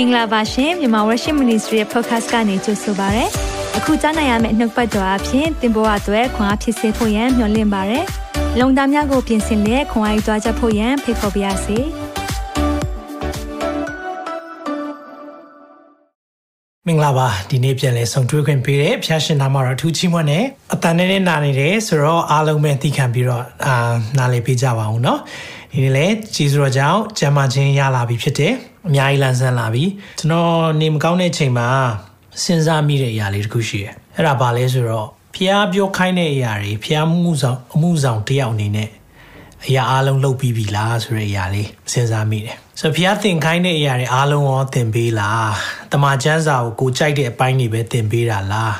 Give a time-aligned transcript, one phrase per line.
[0.00, 3.24] င်္ဂလာပါရှင်မြန်မာ Worship Ministry ရဲ့ podcast ကနေကြိုဆိုပါရစေ။
[3.76, 8.00] အခုကြားနိုင်ရမယ့်နှုတ်ပတ်တော်အဖြစ်သင်ပေါ်အပ်ွယ်ခွန်အားဖြစ်စေဖို့ယံမျှဝင့်ပါရစေ။
[8.60, 11.78] လုံတာများကိုပြင်ဆင်လက်ခွန်အားယူကြားချက်ဖို့ယံဖိတ်ခေါ်ပါရစေ။
[16.88, 20.44] မင်္ဂလာပါဒီနေ့ပြန်လဲဆုံတွေ့ခွင့်ပေးတဲ့ဖျားရှင်နာမတော်အထူးချီးမွမ်းနဲ့
[20.74, 23.74] အတန်နဲ့နဲ့နာနေတယ်ဆိုတော့အားလုံးပဲသိခံပြီးတော့အာ
[24.18, 25.18] နားလည်ပေးကြပါအောင်เนาะ
[25.72, 28.54] ဒီနေ့လဲကျေးဇူးတော်ကြောင့်ကြံမချင်းရလာပြီဖြစ်တယ်
[28.87, 29.83] အများကြီးလန်းဆန်းလာပြီ
[30.19, 31.69] ကျွန်တော်နေမကောင်းတဲ့အချိန်မှာ
[32.43, 38.89] စဉ်းစားမိတဲ့အရာလေးတစ်ခုရှိတယ်အဲ့ဒါဘာလဲဆိုတော့ဖျားပြောခိုင်းတဲ့အရာတွေဖျားမှုဆောင်အမှုဆောင်တယောက်အနေနဲ့
[39.67, 45.51] အရာအားလုံးလုပ်ပြီးပြီလားဆိုတဲ့အရာလေးစဉ်းစားမိတယ်ဆိုတော့ဖျားသင်ခိုင်းတဲ့အရာတွေအားလုံးရောသင်ပေးလား
[45.91, 48.75] တမန်ကျမ်းစာကိုကိုကြိုက်တဲ့အပိုင်းတွေပဲသင်ပေးတာလား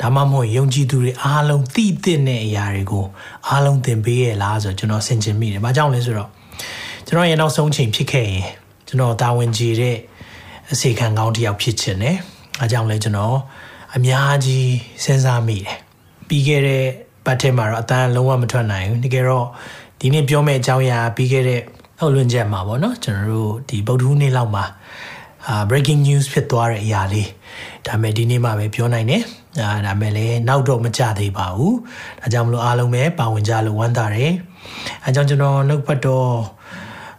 [0.00, 3.04] ဒါမှမဟုတ်ယုံကြည်သူတွေအားလုံးသိတဲ့အရာတွေကို
[3.48, 6.30] အားလုံးသင်ပေးရလားဆိုတော့ကျွန်တော်ဆင်ခြင်မိတယ်။ဘာကြောင့်လဲဆိုတော့
[7.06, 8.44] ကျွန်တော်ရဲ့နောက်ဆုံးချိန်ဖြစ်ခဲ့ရင်
[8.94, 9.96] ကျွန်တော်တာဝန်ကြီးတဲ့
[10.72, 12.16] အစီခံကောင်းတစ်ယောက်ဖြစ်ချင်တယ်။
[12.62, 13.36] အဲကြောင့်လဲကျွန်တော်
[13.96, 14.70] အများကြီး
[15.04, 15.76] စဉ်းစားမိတယ်။
[16.28, 16.84] ပြီးခဲ့တဲ့
[17.26, 19.46] ဘတ်ထဲမှာတော့အတန်းလုံးဝမထွက်နိုင်ဘူး။တကယ်တော့
[20.00, 21.60] ဒီနေ့ပြောမယ့်အကြောင်းအရာပြီးခဲ့တဲ့
[21.98, 24.64] ထုတ်လွှင့်ချက်မှာပေါ့နော်ကျွန်တော်တို့ဒီဗုဒ္ဓဟူးနေ့လောက်မှာ
[25.48, 27.28] အာ breaking news ဖြစ်သွားတဲ့အရာလေး
[27.86, 29.22] ဒါမဲ့ဒီနေ့မှပဲပြောနိုင်တယ်
[29.60, 31.76] အာဒါမဲ့လည်းနောက်တော့မကြသေးပါဘူး
[32.20, 34.32] ဒါကြောင့်မလို့အားလုံးပဲပါဝင်ကြလို့ဝမ်းသာတယ်
[35.04, 36.30] အဲကြောင့်ကျွန်တော်နှုတ်ဖတ်တော့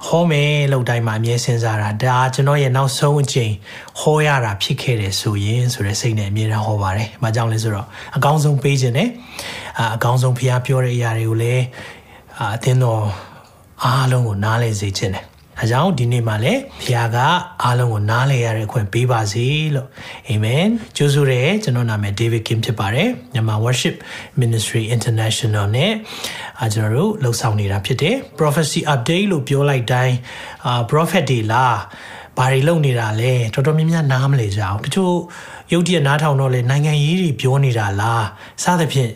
[0.06, 3.52] ဟောမယ်လို့တိုင်းမှာအမြဲစဉ်းစားတာဒါကျွန်တော်ရဲ့နောက်ဆုံးအချိန်
[4.00, 9.10] ဟောရတာဖြစ်ခဲ့တယ်ဆိုရင်ဆိုတဲ့စိတ်နဲ့အမြဲတမ်းဟောပါတယ်။ဘာကြောင့်လဲဆိုတော့အကောင်းဆုံးပေးခြင်းနဲ့
[9.78, 11.64] အာအကောင်းဆုံးဖရားပြောတဲ့အရာတွေကိုလည်း
[12.40, 13.04] အာအသင်းတော်
[13.84, 15.18] အားလုံးကိုနားလည်စေခြင်းတ
[15.56, 17.18] ယ်။အဲကြောင့်ဒီနေ့မှာလည်းဖခင်က
[17.64, 19.88] အားလုံးကိုနားလည်ရတဲ့အခွင့်ပေးပါစေလို့
[20.28, 20.66] အာမင်။
[20.98, 23.96] ကျိုးဆိုရဲကျွန်တော်နာမည် David Kim ဖြစ်ပါတယ်။မြန်မာ Worship
[24.42, 25.92] Ministry International နဲ့
[26.62, 30.16] အာကျွန်တော်တို့လှုပ်ဆောင်နေတာဖြစ်တယ်။ Prophecy Update လို့ပြောလိုက်တိုင်း
[30.66, 31.78] အာ Prophet တွေလား
[32.38, 35.14] ဘာတွေလုပ်နေတာလဲတော်တော်များများနားမလည်ကြအောင်တချို့
[35.74, 38.26] ရုပ်တရက်နားထောင်တော့လေနိုင်ငံရေးတွေပြောနေတာလား
[38.64, 39.12] စသဖြင့်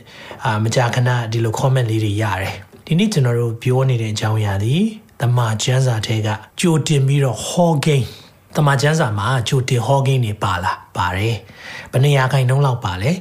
[0.46, 2.56] အာမကြာခဏဒီလို comment လေးတွေရတယ်
[2.86, 4.75] ဒီနေ့ကျွန်တော်တို့ပြောနေတဲ့အကြောင်းအရာဒီ
[5.22, 6.28] တမန်ကျမ်းစာထဲက
[6.59, 8.06] ကြိုတင်ပြီးတော့ Hawking
[8.56, 11.35] တမန်ကျမ်းစာမှာကြိုတင် Hawking နေပါလားပါတယ်
[11.91, 13.12] ဘယ်နှရာခိုင်နှုန်းလောက်ပါလဲ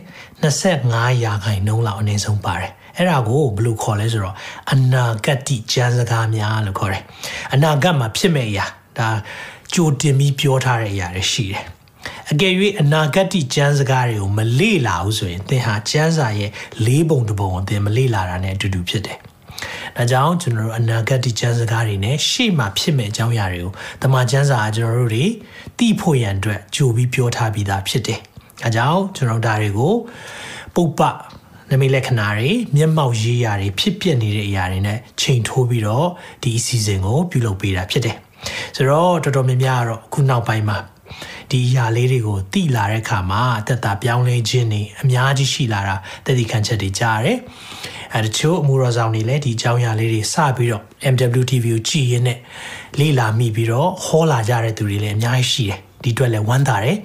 [0.53, 4.37] 25ရာခိုင်နှုန်းလောက်အနည်းဆုံးပါတယ်အဲ့ဒါကိုဘယ်လိုခေါ်လဲဆိုတော့
[4.73, 7.03] အနာဂတ်တိကျမ်းစကားများလို့ခေါ်တယ်
[7.55, 8.67] အနာဂတ်မှာဖြစ်မဲ့အရာ
[8.99, 9.09] ဒါ
[9.75, 11.65] ကြိုတင်ပြီးပြောထားတဲ့အရာတွေရှိတယ်
[12.31, 16.51] အကယ်၍အနာဂတ်တိကျမ်းစကားတွေကိုမလေ့လာဘူးဆိုရင်သင်ဟာကျမ်းစာရဲ့
[16.87, 19.19] လေးပုံတစ်ပုံကိုသင်မလေ့လာတာနဲ့အတူတူဖြစ်တယ်
[19.97, 25.25] ဒါကြောင့်ကျွန်တော်တို့အနာဂတ်ဒီကျမ်းစကားတွေနဲ့ရှေ့မှာဖြစ်မဲ့အကြောင်းအရာတွေကိုတမန်ကျမ်းစာကကျွန်တော်တို့တွေ
[25.79, 28.21] သိဖို့ရန်အတွက်ကြိုပြီးပြောထားပြီးသားဖြစ်တယ်။
[28.63, 29.95] ဒါကြောင့်ကျွန်တော်ဒါတွေကို
[30.75, 31.01] ပုပ္ပ
[31.71, 36.09] နမိတ်လက္ခဏာတွေမျက်မှောက်ရေးရာတွေဖြစ်ပျက်နေတဲ့အရာတွေနဲ့ချိန်ထိုးပြီးတော့
[36.43, 38.17] ဒီအစီအစဉ်ကိုပြုလုပ်ပေးတာဖြစ်တယ်။
[38.77, 40.79] ဆိုတော့တော်တော်များများကတော့အခုနောက်ပိုင်းမှာ
[41.51, 47.39] ဒီအရာလေးတွေကိုသိလာတဲ့အခါမှာအသက်တာပြောင်းလဲခြင်းတွေအများကြီးရှိလာတာတည်တည်ခံချက်တွေကြားရတယ်။
[48.15, 50.83] အဲတချို့အမှုတော်ဆောင်တွေလည်းဒီအကြောင်းအရာလေးတွေစပြီးတော့
[51.13, 52.39] MWTV ကိုကြည်ရင်းနဲ့
[52.99, 56.99] လေ့လာမိပြီးတော့ဟောလာကြတဲ့သူတွေလည်းအများကြီးရှိတယ်ဒီအတွက်လည်းဝမ်းသာတယ်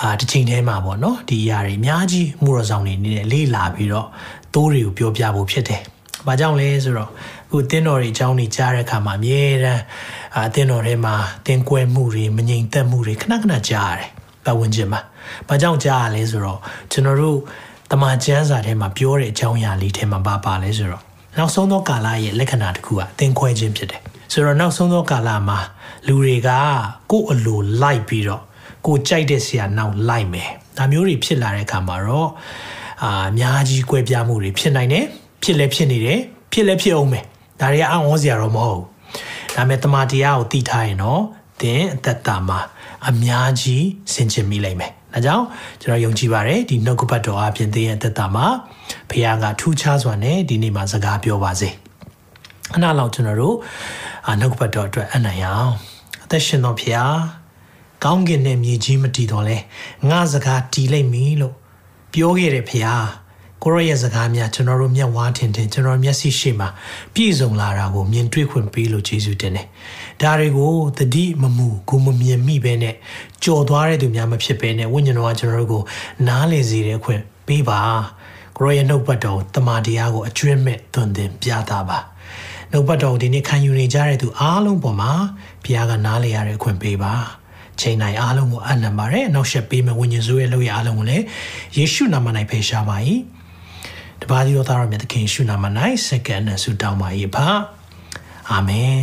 [0.00, 4.06] အာတစ်ချိန်တည်းမှာပေါ့နော်ဒီအရာတွေအများကြီးမှုတော်ဆောင်နေနေလေ့လာပြီးတော့
[4.54, 5.82] တိုးတွေကိုပြောပြဖို့ဖြစ်တယ်။
[6.26, 7.10] ဘာကြောင့်လဲဆိုတော့
[7.48, 9.82] အခုတင်းတော်တွေအကြောင်းတွေကြားတဲ့အခါမှာအမြဲတမ်း
[10.36, 11.14] အာတင်းတော်ထဲမှာ
[11.46, 14.08] တင်းကွဲမှုတွေမငြိမ်သက်မှုတွေခဏခဏကြားရတယ်။
[14.44, 15.00] ပတ်ဝန်းကျင်မှာ။
[15.48, 16.60] ဘာကြောင့်ကြားရလဲဆိုတော့
[16.92, 17.38] ကျွန်တော်တို့
[17.90, 21.02] တမန်ကျမ်းစာထဲမှာပြောတဲ့အကြောင်းအရာလေးထဲမှာပါပါလဲဆိုတော့
[21.38, 24.00] နောက်ဆုံးသောကာလရဲ့လက္ခဏာတစ်ခုကအသင်ခွဲခြင်းဖြစ်တယ်
[24.32, 25.58] ဆိုတော့နောက်ဆုံးသောကာလမှာ
[26.06, 26.50] လူတွေက
[27.10, 28.42] ကိုယ့်အလိုလိုက်ပြီးတော့
[28.86, 32.28] ကိုကြိုက်တဲ့ဆရာနောက်လိုက်မယ်ဒါမျိုးတွေဖြစ်လာတဲ့အခါမှာတော့
[33.02, 35.04] အာအများကြီးကွဲပြားမှုတွေဖြစ်နိုင်တယ်
[35.42, 36.20] ဖြစ်လဲဖြစ်နေတယ်
[36.52, 37.24] ဖြစ်လဲဖြစ်အောင်မယ်
[37.60, 38.91] ဒါတွေကအံ့ဩစရာတော့မဟုတ်ဘူး
[39.56, 41.22] ဒါပေမဲ့တမန်တရားကိုသိထားရင်တော့
[41.60, 42.60] သင်အသက်တာမှာ
[43.08, 45.44] အများကြီးဆင်ခြင်မိလိမ့်မယ်။ဒါကြောင့်
[45.80, 48.46] ကျွန်တော်ယုံကြည်ပါတယ်ဒီနှုတ်ကပတ်တော်အပြင်သင်ရဲ့သက်တာမှာ
[49.10, 51.68] ဖခင်ကထူးခြားစွာနဲ့ဒီနေ့မှာစကားပြောပါစေ။
[52.72, 53.56] ခဏလောက်ကျွန်တော်တို့
[54.26, 55.72] အာနှုတ်ကပတ်တော်အတွက်အနံ့ရအောင်
[56.24, 57.12] အသက်ရှင်တော်ဖခင်
[58.04, 59.56] ကောင်းကင်နဲ့မြေကြီးမတည်တော်လဲ
[60.10, 61.54] ငါစကားတည်လိမ့်မည်လို့
[62.12, 63.04] ပြောခဲ့တယ်ဖခင်
[63.64, 66.66] ကိုရောရဲ့စကားများကျွန်တော်တို့မျက်ဝါးထင်ထင်ကျွန်တော်မျက်စိရှိမှ
[67.14, 69.66] ပြည့်စုံလာတာကိုမြင်တွေ့ခွင့်ပေးလို့ယေရှုတင်တယ်။
[70.22, 72.94] ဒါတွေကိုတတိမမူကိုမမြင်မိပဲနဲ့
[73.42, 77.80] ကြော်သွားတဲ့သူများမဖြစ်ပဲနဲ့ဝိညာဉ်တော်ကကျွန်တော်တို့ကိုနားလည်စေတဲ့ခွင့်ပေးပါ။
[78.56, 81.98] ကိုရောရဲ့နှုတ်ပတ်တော်တမန်တရားကိုအကျွင့်မဲ့သွန်သင်ပြသပါ။
[82.72, 85.12] နှုတ်ပတ်တော်ဒီနေ့ခံယူနေကြတဲ့သူအားလုံးပေါ်မှာ
[85.64, 87.14] ဘုရားကနားလည်ရတဲ့ခွင့်ပေးပါ။
[87.80, 91.24] ချိန်တိုင်းအားလုံးကိုအနံပါတယ်။နောက်ဆက်ပေးမယ်ဝိညာဉ်စုရဲ့လုပ်ရအားလုံးကိုလည်း
[91.76, 92.96] ယေရှုနာမ၌ဖေရှားပါ၏။
[94.21, 95.65] တပါးဒီတော်သားရမြတ်သခင်ရှုနာမ၌
[96.07, 97.47] စက္ကန့်နဲ့ဆုတောင်းပါ၏ဖာ
[98.51, 98.97] အာမင်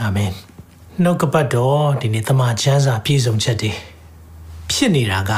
[0.00, 0.32] အာမင်
[1.02, 3.72] နှုတ်ကပတ်တော်ဒီနေ့တမန်ကျမ်းစာပြည့်စုံချက်တွေ
[4.70, 5.32] ဖြစ်နေတာက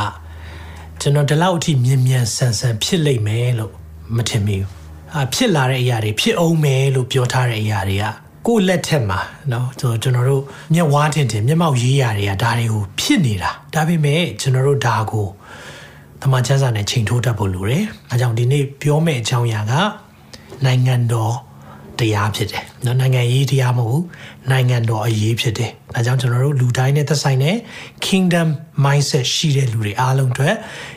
[1.01, 3.73] ကျွန်တော်ဒီလောက်အထိမြင်မြန်ဆန်ဆန်ဖြစ်လိမ့်မယ်လို့
[4.17, 4.71] မထင်မိဘူး
[5.15, 8.05] အာဖြစ်လာတဲ့အရာတွေဖြစ်အောင်မယ်လို့ပြောထားတဲ့အရာတွေက
[8.47, 9.21] ကိုယ့်လက်ထက်မှာ
[9.51, 10.43] เนาะကျွန်တော်တို့
[10.75, 15.27] မျက်ဝါးတင်တင်မျက်မှောက်ရေးရာတွေကဒါတွေကိုဖြစ်နေတာဒါပေမဲ့ကျွန်တော်တို့ဒါကို
[16.22, 19.74] တမန်ကျမ်းစာနဲ့ချိန်ထိုးတတ်ဖို့လိုတယ်အဲကြောင့်ဒီနေ့ပြောမယ့်အကြောင်းအရာက
[20.66, 21.34] နိုင်ငံတော်
[22.00, 24.06] တရားဖြစ်တယ်။နော်နိုင်ငံရေးတရားမဟုတ်ဘူး
[24.52, 27.56] နိုင်ငံတော်အရေးဖြစ်တယ်။ဒါကြောင့်ကျွန်တော်တို့လူတိုင်းနဲ့သက်ဆိုင်တဲ့
[28.06, 28.48] kingdom
[28.86, 30.56] mindset ရှိတဲ့လူတွေအားလုံးအတွက်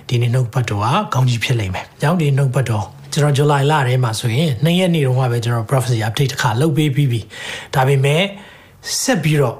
[0.08, 7.20] ဒီနေ့နှုတ်ပတ်တော်ကကောင်းကြီးဖြစ်လိမ့်မယ်။ကြောင့်ဒီနှုတ်ပတ်တော်ကျွန်တော်ဇူလိုင်လထဲမှာဆိုရင်နှစ်ရက်နေ့တုန်းကပဲကျွန်တော် prophecy update တစ်ခါလုပ်ပေးပြီးပြီ။
[7.74, 8.22] ဒါပေမဲ့
[9.02, 9.56] ဆက်ပြီးတော့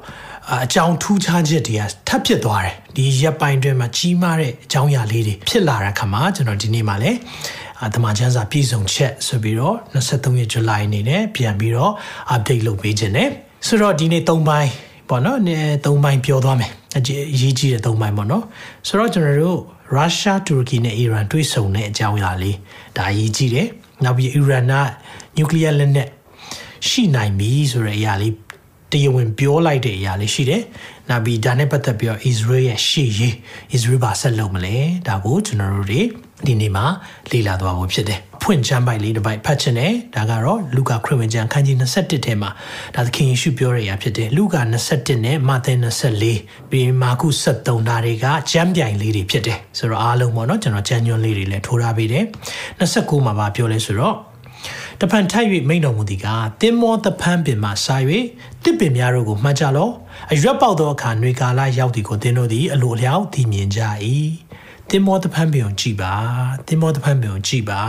[0.63, 7.18] အကြောင်းထူးခြားချက်တွေကထပ်ဖြစ်သွားတယ်ဒီရက်ပိုင်းတွင်မှာကြီးမားတဲ့အကြောင်းအရာလေးတွေဖြစ်လာတဲ့အခါမှာကျွန်တော်ဒီနေ့မှာလည်း
[7.86, 11.94] အတမန်ချန်းစာပြည်စုံချက်ဆိုပြီးတော့23ရက်ဇူလိုင်အနေနဲ့ပြန်ပြီးတော့
[12.33, 13.24] update လုပ်ပေးခြင်း ਨੇ
[13.68, 14.69] ဆိုတော့ဒီနေ့3ပိုင်း
[15.10, 15.39] ပေါ့နော်
[15.86, 17.00] 3ပိုင်းပြောသွားမယ်အ
[17.42, 18.44] ရေးကြီးတဲ့3ပိုင်းပေါ့နော်
[18.88, 19.60] ဆိုတော့ကျွန်တော်တို့
[19.95, 22.57] ရုရှားတူရကီနဲ့အီရန်တွေ့ဆုံတဲ့အကြောင်းအရာလေး
[22.98, 23.68] ဒါအရေးကြီးတယ်
[24.04, 24.74] နောက်ပြီးအီရန်က
[25.38, 26.10] နျူကလ িয়ার လက်နက်
[26.88, 28.33] ရှိနိုင်ပြီဆိုတဲ့အရာလေး
[28.92, 30.62] တရားဝင်ပြောလိုက်တဲ့အရာလေးရှိတယ်။
[31.08, 33.34] နောက်ပြီးဒါနဲ့ပတ်သက်ပြီးတော့ Israel ရဲ့ရှေ့ရေး
[33.76, 34.76] Israel ဘာဆက်လုပ်မလဲ။
[35.08, 36.02] ဒါကိုကျွန်တော်တို့တွေ
[36.46, 36.84] ဒီနေ့မှာ
[37.31, 42.50] လေ့လာသွားဖို့ဖြစ်တယ်။ဖွင့်ချမ်းပိုက်လေးတစ်ပိုက်ဖတ်ချင်တယ်။ဒါကတော့လူကာခရစ်ဝင်ကျမ်းခန်းကြီး21ထဲမှာ
[42.94, 45.72] ဒါသခင်ယေရှုပြောတဲ့အရာဖြစ်တယ်။လူကာ21နဲ့မာသဲ
[46.22, 52.25] 24ပြီးမာကု73ဒါတွေကကျမ်းပြိုင်လေးတွေဖြစ်တယ်။ဆိုတော့အားလုံးပေါ့နော်ကျွန်တော်ကျမ်းညွှန်းလေးတွေလည်းထိုးထားပေးတယ်။
[52.81, 54.30] 29မှာဗာပြောလဲဆိုတော့
[55.02, 56.26] တဖန်ထပ်၍မိန်တော်မူသည်က
[56.61, 57.97] တင်းမောတဖန်းပင်မှစာ၍
[58.62, 59.93] တစ်ပင်များတို့ကိုမှတ်ကြလော့
[60.32, 63.81] အရွက်ပေါက်သောအခါနှွေကာလရောက်သည်ကိုသင်တို့သည်အလိုလျောက်သိမြင်ကြ၏
[64.91, 66.14] တင်မောတဖန်ပင်ကိုကြည်ပါ
[66.67, 67.81] တင်မောတဖန်ပင်ကိုကြည်ပါ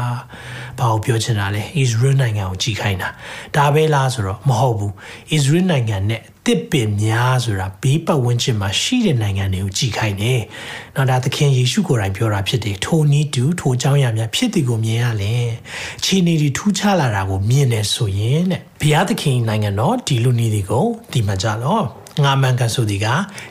[0.79, 3.09] ဘာကိုပြောချင်တာလဲဣသရေလနိုင်ငံကိုကြည်ခိုင်းတာ
[3.55, 10.40] ဒါပဲလားဆိုတော့မဟုတ်ဘူးဣသရေလနိုင်ငံနဲ့ တစ်ပင်များဆိုတာဘေးပတ်ဝန်းကျင်မှာရှိတဲ့နိုင်ငံတွေကိုကြည်ခိုင်းတယ်။
[10.94, 15.34] နောက်ဒါသခင်ယေရှုကိုယ်တိုင်ပြောတာဖြစ်တယ်။ထိုနည်းတူထိုเจ้าရများဖြစ်သည်ကိုမြင်ရလဲ။
[16.04, 21.86] ခြေနေတွေထူးခြားလာတာကိုမြင်နေဆိုရင်တဲ့ဘုရားသခင်နိုင်ငံတော်ဒီလူနည်းတွေကိုဒီမှာကြတော့
[22.23, 23.07] ငါမှန်ကန်ဆိုသည်က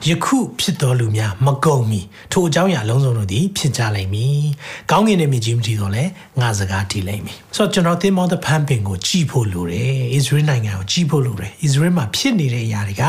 [0.09, 2.01] ယခုဖြစ်တော်လူများမကုန်မီ
[2.33, 4.43] ထိုအကြောင်းအရာလုံးစုံတို့သည်ဖြစ်ကြလိမ့်မည်။
[4.91, 6.05] ကောင်းကင်နဲ့မြင့်ကြီးမတည်တော့လဲ
[6.41, 13.05] ငါစကားတည်လိမ့်မည်။ဆိုတော့ကျွန်တော်သင်မောသဖန်ပင်ကိုကြည်ဖို့လိုတယ်။ဣသရေလနိုင်ငံကိုကြည်ဖို့လိုတယ်။ဣသရေလမှာဖြစ်နေတဲ့အရာတွေက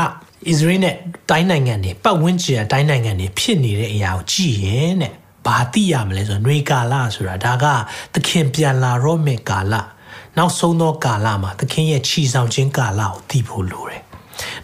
[0.58, 0.94] သရေလနဲ့
[1.30, 5.12] တိုင်းနိုင်ငံတွေပတ်ဝန်းကျင်တိုင်းနိုင်ငံတွေဖြစ်နေတဲ့အရာကိုကြည်ရင်တဲ့
[5.46, 7.66] ဘာသိရမလဲဆိုတော့ຫນွေကာလဆိုတာဒါက
[8.14, 9.74] သခင်ပြန်လာတော့မယ့်ကာလ
[10.36, 14.01] နောက်ဆုံးသောကာလမှာသခင်ရဲ့ခြီဆောင်ခြင်းကာလကိုသိဖို့လိုတယ်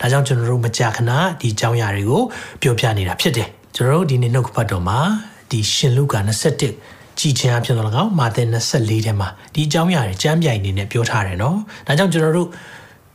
[0.00, 1.10] ဒါကြောင့်ကျွန်တော်တို့မကြာခဏ
[1.40, 2.22] ဒီအကြောင်းအရာတွေကို
[2.62, 4.98] ပြောပြနေတာဖြစ်တယ်ကျွန်တော်တို့ဒီနေ့နှုတ်ကပတ်တော်မှာ
[5.50, 12.48] ဒီရှင်လုကာ21ကြည်ချင်းအဖြစ်တော့၎င်းမာသဲ24ထဲမှာဒီအကြောင်းအရာတွေကျမ်းပြိုင်နေနဲ့ပြောထားတယ်နော်ဒါကြောင့်ကျွန်တော်တို့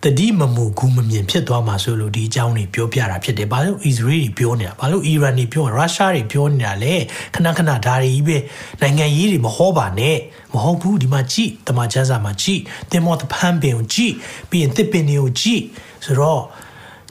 [0.03, 6.95] တတိမမူကူမမြင်ဖြစ်သွားမှာဆိုလို့ဒီအကြောင်းတွေပြောပြတာဖြစ်တယ်။ဘာလို့အစ္စရေးတွေပြောနေတာဘာလို့အီရန်တွေပြောရုရှားတွေပြောနေတာလဲ
[7.35, 8.37] ခဏခဏဒါတွေကြီးပဲ
[8.81, 10.17] နိုင်ငံရေးတွေမဟောပါနဲ့
[10.53, 12.61] မဟုတ်ဘူးဒီမှာကြည့်တမန်ကျမ်းစာမှာကြည့်
[12.91, 14.13] တင်မောတဖန်ပင်ကိုကြည့်
[14.49, 15.61] ပြီးရင်တစ်ပင်တွေကိုကြည့်
[16.03, 16.41] ဆိုတော့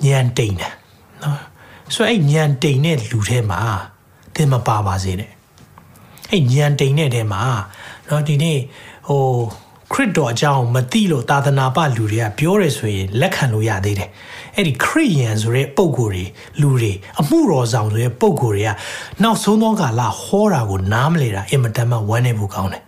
[0.07, 0.75] ညံတိန်တယ်
[1.23, 1.39] နော်
[1.95, 3.61] ဆိုအဲ့ညံတိန်တဲ့လူထဲမှာ
[4.35, 5.31] သင်မပါပါစေနဲ့
[6.31, 7.41] အဲ့ညံတိန်တဲ့ထဲမှာ
[8.09, 8.59] နော်ဒီနေ့
[9.09, 9.23] ဟို
[9.93, 14.11] ခရစ်တော်အကြောင်းမသိလို့သာသနာပလူတွေကပြောတယ်ဆိုရင်လက်ခံလို့ရသေးတယ်
[14.57, 16.25] အဲ့ဒီခရစ်ယာန်ဆိုတဲ့ပုံကိုယ်တွေ
[16.61, 18.71] လူတွေအမှုတော်ဆောင်ဆိုတဲ့ပုံကိုယ်တွေက
[19.23, 22.83] နောက်ဆုံးသောကာလဟောတာကိုနားမလဲတာအင်မတန်မှဝမ်းနေဖို့ကောင်းတယ်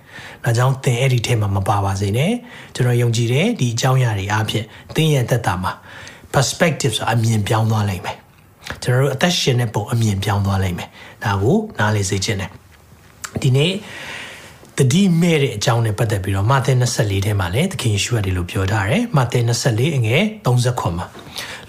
[0.44, 2.32] ဒါကြောင့်သင်အဲ့ဒီထဲမှာမပါပါစေနဲ့
[2.74, 4.64] ကျွန်တော်ယုံကြည်တယ်ဒီအကြောင်းအရာတွေအားဖြင့်
[4.94, 5.72] သင်ရဲ့သက်တာမှာ
[6.34, 8.16] perspective ဆိုအမြင်ပြောင်းသွားလိမ့်မယ်
[8.82, 10.88] ကျွန်တော်တို့အသက်ရှင်တဲ့ပုံအမြင်ပြောင်းသွားလိမ့်မယ်
[11.24, 12.50] ဒါကိုနားလေစေခြင်းတယ်
[13.42, 13.72] ဒီနေ့
[14.78, 21.06] တတိမဲ့တဲ့အကြောင်းနဲ့ပတ်သက်ပြီးတော့မာသဲ24ထဲမှာလည်းသခင်ယေရှုကဒီလိုပြောထားတယ်မာသဲ24အငယ်30ခွန်မှာ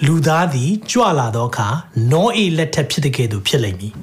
[0.05, 1.67] လူသားသည်ကြွလာသောအခါ
[2.11, 3.93] နောအေလက်ထက်ဖြစ်တဲ့ကဲ့သို့ဖြစ်လိမ့်မည်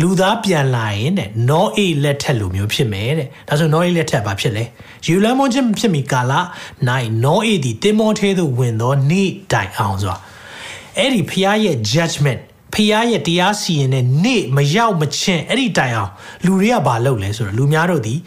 [0.00, 4.64] လူသားပြန်လာရင်တဲ့နောအေလက်ထက်လိုမျိုးဖြစ်မယ်တဲ့ဒါဆိုနောအေလက်ထက်ဘာဖြစ်လဲ
[5.06, 6.32] ယူလမ်းမွန်ခြင်းဖြစ်မီကာလ
[6.88, 10.18] နိုင်နောအေသည်တင်မောထဲသို့ဝင်သောနေ့တိုင်အောင်ဆိုတာ
[10.98, 12.40] အဲ့ဒီဖျားရဲ့ judgment
[12.74, 16.12] ဖျားရဲ့တရားစီရင်တဲ့နေ့မရောက်မချင်းအဲ့ဒီတိုင်အောင်
[16.44, 18.18] လူတွေကဘာလုပ်လဲဆိုတော့လူများတို့သည်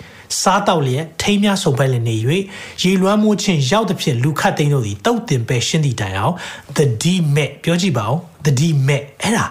[0.42, 2.16] စားတောက်လျက်ထိမ်းများဆုံဖက်လည်နေ၍
[2.84, 6.36] ရေလွှမ်းမိုးခြင်းရောက်တဲ့ဖြစ်လူခတ်သိမ်းတို့သည်တုတ်တင်ပဲရှင်းသည့်တိုင်အောင်
[6.78, 7.06] the d
[7.36, 9.46] met ပြောကြည့်ပါဦး the d met အဲ့ဒါ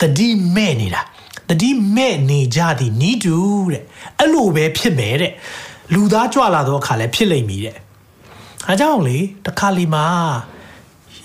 [0.00, 0.20] the d
[0.54, 1.02] met နေတာ
[1.50, 3.36] တတိမဲ့နေကြသည်နီးတူ
[3.72, 3.84] တဲ့
[4.18, 5.32] အဲ့လိုပဲဖြစ်မယ်တဲ့
[5.94, 7.76] လူသားကြွလာတော့အခါလဲဖြစ်လိမ့်မည်တဲ့
[8.68, 10.04] အဲကြောင့်လေတခါလီမှာ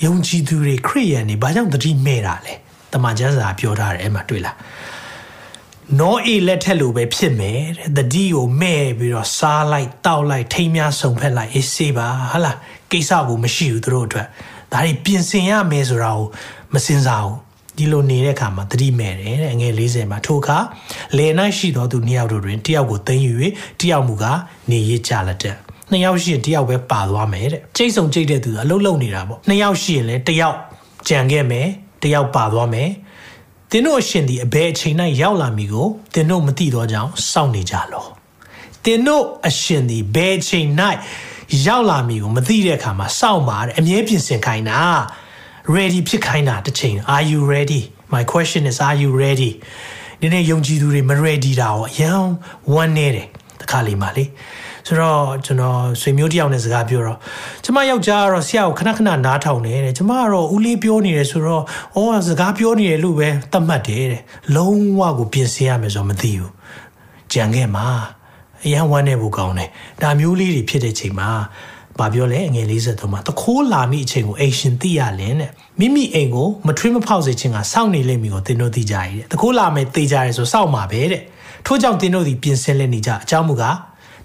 [0.05, 2.53] ယုံကြည်သူတွေခရိယန်တွေဘာကြောင့်တတိမဲ့တာလဲ
[2.94, 4.58] တမန်ကျမ်းစာပြောထားတယ်အဲ့မှာတွေ့လား
[6.00, 12.58] နောအေလက်ထက်လိုပဲဖြစ်မယ်တဲ့တတိကိုမဲ့ပြီးတော့စားလိုက်တောက်လိုက်ထိမ်းများဆုံဖက်လိုက်အေးစေးပါဟာလား
[12.91, 14.27] ကိစ္စကိုမရှိဘူးသူတို့အတွက်
[14.72, 16.27] ဒါတွေပြင်ဆင်ရမယ်ဆိုတာကို
[16.74, 17.44] မစင်စားဘူး
[17.77, 20.58] ဒီလိုနေတဲ့အခါမှာတတိမဲ့တယ်တဲ့အငယ်40မှာထိုအခါ
[21.17, 21.27] လေ၌
[21.58, 23.34] ရှိသောသူနှစ်ယောက်တို့တွင်တယောက်ကိုသိမ်းယူ၍
[23.82, 24.39] တယောက်မူကား
[24.72, 25.55] နေရကြလက်တဲ့
[25.91, 30.58] နှစ်ယောက်ရှိရင်တယောက်ပဲပါသွားမယ်တဲ့ကျိတ်ဆုံကျိတ်တဲ့သူအလုံးလုံးနေတာပေါ့နှစ်ယောက်ရှိရင်လည်းတယောက်
[31.10, 31.67] ကြံခဲ့မယ်
[32.03, 32.89] တယောက်ပါသွားမယ်
[33.72, 38.05] သင်တို့အရှင်ဒီအဘယ်အချိန်၌ရောက်လာမည်ကိုသင်တို့မသိတော့ကြောင်းစောင့်နေကြလော
[38.84, 40.67] သင်တို့အရှင်ဒီဘယ်အချိန်၌
[41.67, 44.79] ရောက်လာမည်ကိုမသိတဲ့အခါမှာစောင့်ပါတဲ့အမြဲပြင်ဆင်ခိုင်းတာ
[45.67, 47.81] ready ဖြစ်ခိုင်းတာတစ်ချိန် are you ready
[48.15, 49.51] my question is are you ready
[50.22, 52.12] ဒီနေ့ယုံကြည်သူတွေမ ready တာရောအယံ
[52.74, 53.27] ဝမ်းနေတယ်
[53.62, 54.25] တခါလေးမှလေ
[54.88, 57.19] ဆိုတော့ကျွန်တော်ဆွေမျိုးတယောက်နဲ့စကားပြောတော့
[57.63, 61.63] ကျမယောက်ျားကတော့ဆရာကိုခဏခဏနားထောင်တယ်တဲ့ကျမကတော့ဦးလေးပြောနေတယ်ဆိုတော့
[61.98, 64.22] ဩစကားပြောနေတယ်လို့ပဲသတ်မှတ်တယ်တဲ့
[64.55, 66.51] လုံးဝကိုပြင်ဆင်ရမယ်ဆိုတော့မသိဘူး
[67.34, 67.88] ကြံခဲ့မှာ
[68.63, 69.69] အရန်ဝမ်းနေဖို့ကောင်းတယ်
[70.01, 71.29] ဒါမျိုးလေးတွေဖြစ်တဲ့ချိန်မှာ
[71.99, 81.21] ဘာပြောလဲအငယ်53မှာတခိုးလာမိအချိန်ကိုအိမ်ရှင်သိရလင်းတဲ့မိမိအိမ်ကိုမထွေးမဖောက်စေခြင်းကစောင့်နေလိမ့်မည်ကိုသင်တို့သိကြရတဲ့တခိုးလာမယ်သိကြရဲဆိုစောင့်မှာပဲတဲ့
[81.65, 83.77] ထို့ကြောင့်သင်တို့ဒီပြင်ဆင်လက်နေကြအကြောင်းမူကား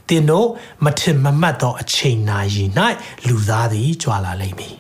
[0.08, 0.46] သင်တို့
[0.84, 2.64] မထင်မမှတ်သောအချိန်နာရီ၌
[3.28, 4.74] လူသားသည်ကြွလာလိမ့်မည်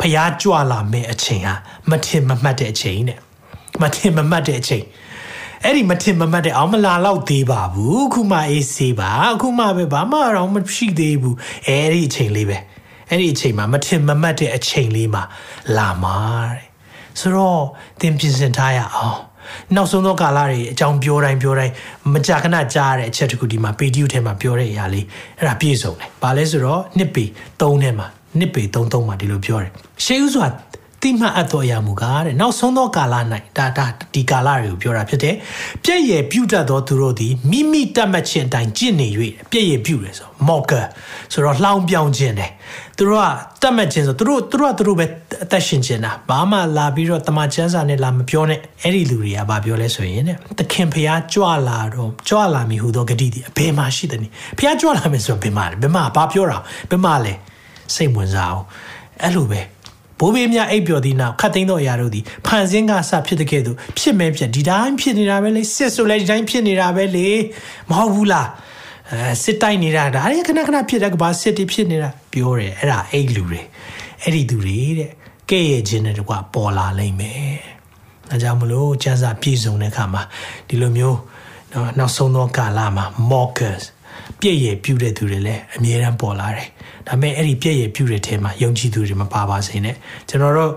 [0.00, 1.54] ဖျားကြွလာမယ့်အချိန်ဟာ
[1.90, 3.18] မထင်မမှတ်တဲ့အချိန်နဲ့
[3.82, 4.84] မထင်မမှတ်တဲ့အချိန်
[5.64, 12.58] အဲ့ဒီမထင်မမှတ်တဲ့အောင်မလာတော့သေးပါဘူးအခုမှအေးစေးပါအခုမှပဲဘာမှတော့မရှိသေးဘူးအဲ့ဒီအချိန်လေးပဲ
[13.08, 15.22] အဲ့ဒီအချိန်မှာမထင်မမှတ်တဲ့အချိန်လေးမှာ
[15.76, 16.16] လာမှာ
[16.52, 16.66] တဲ့
[17.20, 17.62] ဆိုတော့
[18.00, 19.18] သင်ပြင်ဆင်ထားရအောင်
[19.74, 21.72] နောက်ဆုံးသောကာလတွေအကြောင်းပြောတိုင်းပြောတိုင်း
[22.12, 25.06] မကြာခဏကြားရတဲ့အချက်တခုဒီမှာပေတျုထဲမှာပြောတဲ့အရာလေး
[25.38, 27.24] အဲ့ဒါပြည့်စုံတယ်။ဘာလဲဆိုတော့နှစ်ပေ
[27.60, 28.06] 3ထဲမှာ
[28.38, 29.70] နှစ်ပေ33မှာဒီလိုပြောတယ်။
[30.04, 30.46] ရှေးဥစွာ
[31.02, 33.14] တိမှတ်အပ်သောအရာမူကားတဲ့နောက်ဆုံးသောကာလ၌
[33.58, 35.34] ဒါဒါဒီကာလတွေကိုပြောတာဖြစ်တယ်။
[35.84, 39.08] ပြည့်ရပြုတ်တတ်သောသူတို့သည်မိမိတတ်မှတ်ခြင်းအတိုင်းကျင့်နေ၍
[39.50, 40.80] ပြည့်ရပြုတ်တယ်ဆိုမော့ကာ
[41.32, 42.50] ဆိုတော့လှောင်ပြောင်းခြင်းတယ်။
[42.96, 43.26] သူတို့က
[43.62, 45.06] တတ်မှတ်ခြင်းဆိုသူတို့သူတို့ကသူတို့ပဲ
[45.44, 56.58] အသက်ရှင်ခြင်းတာဘာမှလာပြီးတော့တမချမ်းစာနဲ့လာမပြောနဲ့အဲ့ဒီလူတွေကဘာပြောလဲဆိုရင်တဲ့သခင်ဖျားကြွလာတော့ကြွလာမည်ဟူသောဂတိဒီအဘယ်မှာရှိတယ်နည်းဖျားကြွလာမယ်ဆိုဘယ်မှာလဲဘယ်မှာဘာပြောတာ
[56.90, 57.32] ဘယ်မှာလဲ
[57.94, 58.64] စိတ်ဝင်စားအောင်
[59.22, 59.60] အဲ့လိုပဲ
[60.22, 67.28] ဘိုးဘေးများအိပ်ပျော်သည့်နောက်ခတ်သိမ်းသောအရာတို့သည်ဖန်ဆင်းကစဖြစ်တဲ့ကဲ့သို့ဖြစ်မဲဖြစ်ဒီတိုင်းဖြစ်နေတာပဲလေစစ်ဆိုလဲဒီတိုင်းဖြစ်နေတာပဲလေ
[67.90, 68.48] မဟုတ်ဘူးလား
[69.10, 73.60] အဲစစ်တိုက်နေတာဒါရီခဏခဏဖြစ်တဲ့ကဘာစစ်တီဖြစ်နေတာပြောတယ်အဲ့ဒါအိတ်လူတွေ
[74.22, 75.10] အဲ့ဒီသူတွေတဲ့
[75.50, 77.56] ကဲ့ရဲ့ခြင်းတဲ့ကွာပေါ်လာလိမ့်မယ်
[78.28, 80.22] ဒါကြောင့်မလို့ကျန်းစာပြည့်စုံတဲ့အခါမှာ
[80.68, 81.18] ဒီလိုမျိုး
[81.72, 83.84] နော်နောက်ဆုံးသောကာလမှာ mockers
[84.40, 86.68] ပြည့်ရည်ပြုတဲ့သူတွေလည်းအမြဲတမ်းပေါ်လာတယ်
[87.08, 89.96] ဒါပေမဲ့အဲ့ဒီပြည့်ရည်ပြုတဲ့ထဲမှာယုံကြည်သူတွေမပါပါစေနဲ့
[90.28, 90.72] ကျွန်တော်တို့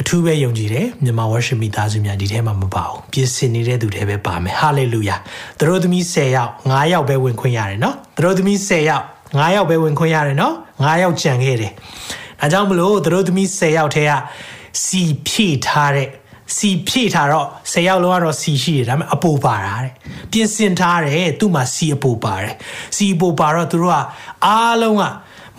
[0.00, 5.18] အထူးပဲယုံကြည်တယ်မြန်မာ worship မိသားစုများဒီထဲမှာမပါဘူးပြင်ဆင်နေတဲ့သူတွေပဲပါမယ် hallelujah
[5.58, 11.72] သူတို့သမီး10ယောက်9ယောက်ပဲဝင်ခွင့်ရတယ်နော်သူတို့သမီး10ယောက်9ယောက်ပဲဝင်ခွင့်ရတယ်နော်9ယောက်ကြံခဲ့တယ်
[12.40, 14.12] ဒါကြောင့်မလို့သူတို့သမီး10ယောက်ထဲက
[14.84, 16.08] စီဖြည့်ထားတဲ့
[16.56, 19.92] စီဖြည့်ထားတော့10ယောက်လုံးကတော့စီရှိတယ်ဒါပေမဲ့အပူပါတာတဲ့
[20.30, 22.54] ပြင်ဆင်ထားတယ်သူ့မှာစီအပူပါတယ်
[22.96, 23.96] စီအပူပါတော့သူတို့က
[24.46, 25.02] အားလုံးက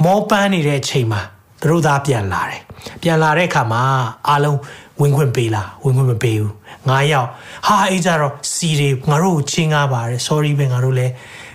[0.04, 1.22] မောပန်းနေတဲ့အချိန်မှာ
[1.62, 2.62] သူတို့သားပြန်လာတယ်
[3.02, 3.82] ပြန်လာတဲ့အခါမှာ
[4.28, 4.60] အားလုံး
[5.02, 6.54] ဝင်ခွင့်ပေးလားဝင်ခွင့်မပေးဘူး
[6.90, 7.28] ငါရောက်
[7.68, 11.14] ဟာအေးကြတော့စီတွေငါတို့ကိုချင်းကားပါတယ် sorry ပဲငါတို့လည်း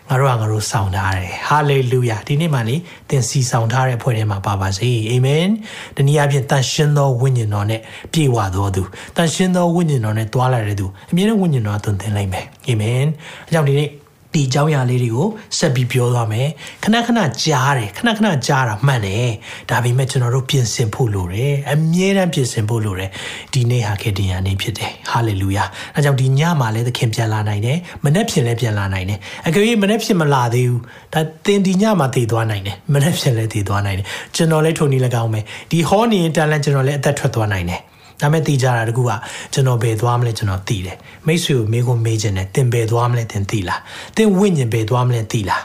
[0.08, 2.76] ငါတို့ကငါတို့ဆောင်ထားတယ် hallelujah ဒီနေ့မှလေ
[3.08, 5.50] သင်စီဆောင်ထားတဲ့ဖွဲ့ထဲမှာပါပါစေ amen
[5.96, 7.80] ဒီနေ့အပြင်တန်ရှင်းသောဝိညာဉ်တော်နဲ့
[8.12, 8.82] ပြေဝတော်သူ
[9.16, 13.06] တန်ရှင်းသောဝိညာဉ်တော်နဲ့တွာလာတဲ့သူအမြဲတမ်းဝိညာဉ်တော်သွန်သင်လိုက်မယ် amen
[13.49, 13.88] အကြောင်းဒီနေ့
[14.35, 16.49] ဒီအကြောင်းအရာလေးတွေကိုဆက်ပြီးပြောသွားမယ်
[16.85, 19.31] ခဏခဏကြားတယ်ခဏခဏကြားတာမှန်တယ်
[19.71, 23.11] ဒါပေမဲ့ကျွန်တော်တို့ပြင်ဆင်ဖို့လိုတယ်အမြဲတမ်းပြင်ဆင်ဖို့လိုတယ်
[23.53, 25.65] ဒီနေ့ဟာခေတ္တရာနေ့ဖြစ်တယ်ဟာလေလုယာ
[25.97, 30.83] အဲကြောင့်ဒီညမှာလည်းသခင်ပြန်လာနိုင်တယ်မနေ့ဖြစ်လည်းပြန်လာနိုင်တယ်အကယ်၍မနေ့ဖြစ်မလာသေးဘူး
[31.15, 37.83] ဒါသင်ဒီညမှာတည်သွားနိုင်တယ်မနေ့ဖြစ်လည်းတည်သွားနိုင်တယ်ကျွန်တော်လည်းထုံနေလည်းကောင်းမယ်ဒီဟောနေရင်တန်လည်းကျွန်တော်လည်းအသက်ထွက်သွားနိုင်တယ်
[38.23, 39.11] ဒါမဲ့သိကြတာတကူက
[39.52, 43.81] ကျွန်တော်ဘယ်သွားမလဲကျွန်တော်သိတယ်မိတ်ဆွေကိုမေးခွန်းမေးခြင်းနဲ့တင်ဘယ်သွားမလဲတင်သိလား
[44.17, 45.64] တင်ဝိညာဉ်ဘယ်သွားမလဲသိလား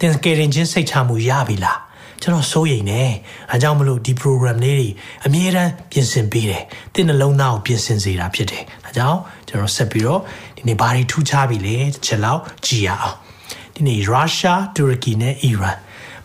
[0.00, 1.78] တင်ကယ်ရင်ချင်းစိတ်ချမှုရပြီလား
[2.22, 3.02] ကျွန်တော်စိုးရိမ်နေ
[3.50, 4.88] အဲကြောင့်မလို့ဒီ program လေးတွေ
[5.26, 9.18] အမြဲတမ်းပြင်ဆင်ပေးတယ်တင်နှလုံးသားကိုပြင်ဆင်စေတာဖြစ်တယ်အဲကြောင့်
[9.48, 10.20] ကျွန်တော်ဆက်ပြီးတော့
[10.56, 13.16] ဒီနေ့ဘာတွေထူးခြားပြီလဲတစ်ချက်လောက်ကြည့်ရအောင်
[13.74, 15.76] ဒီနေ့ရုရှားတူရကီနဲ့အီရန်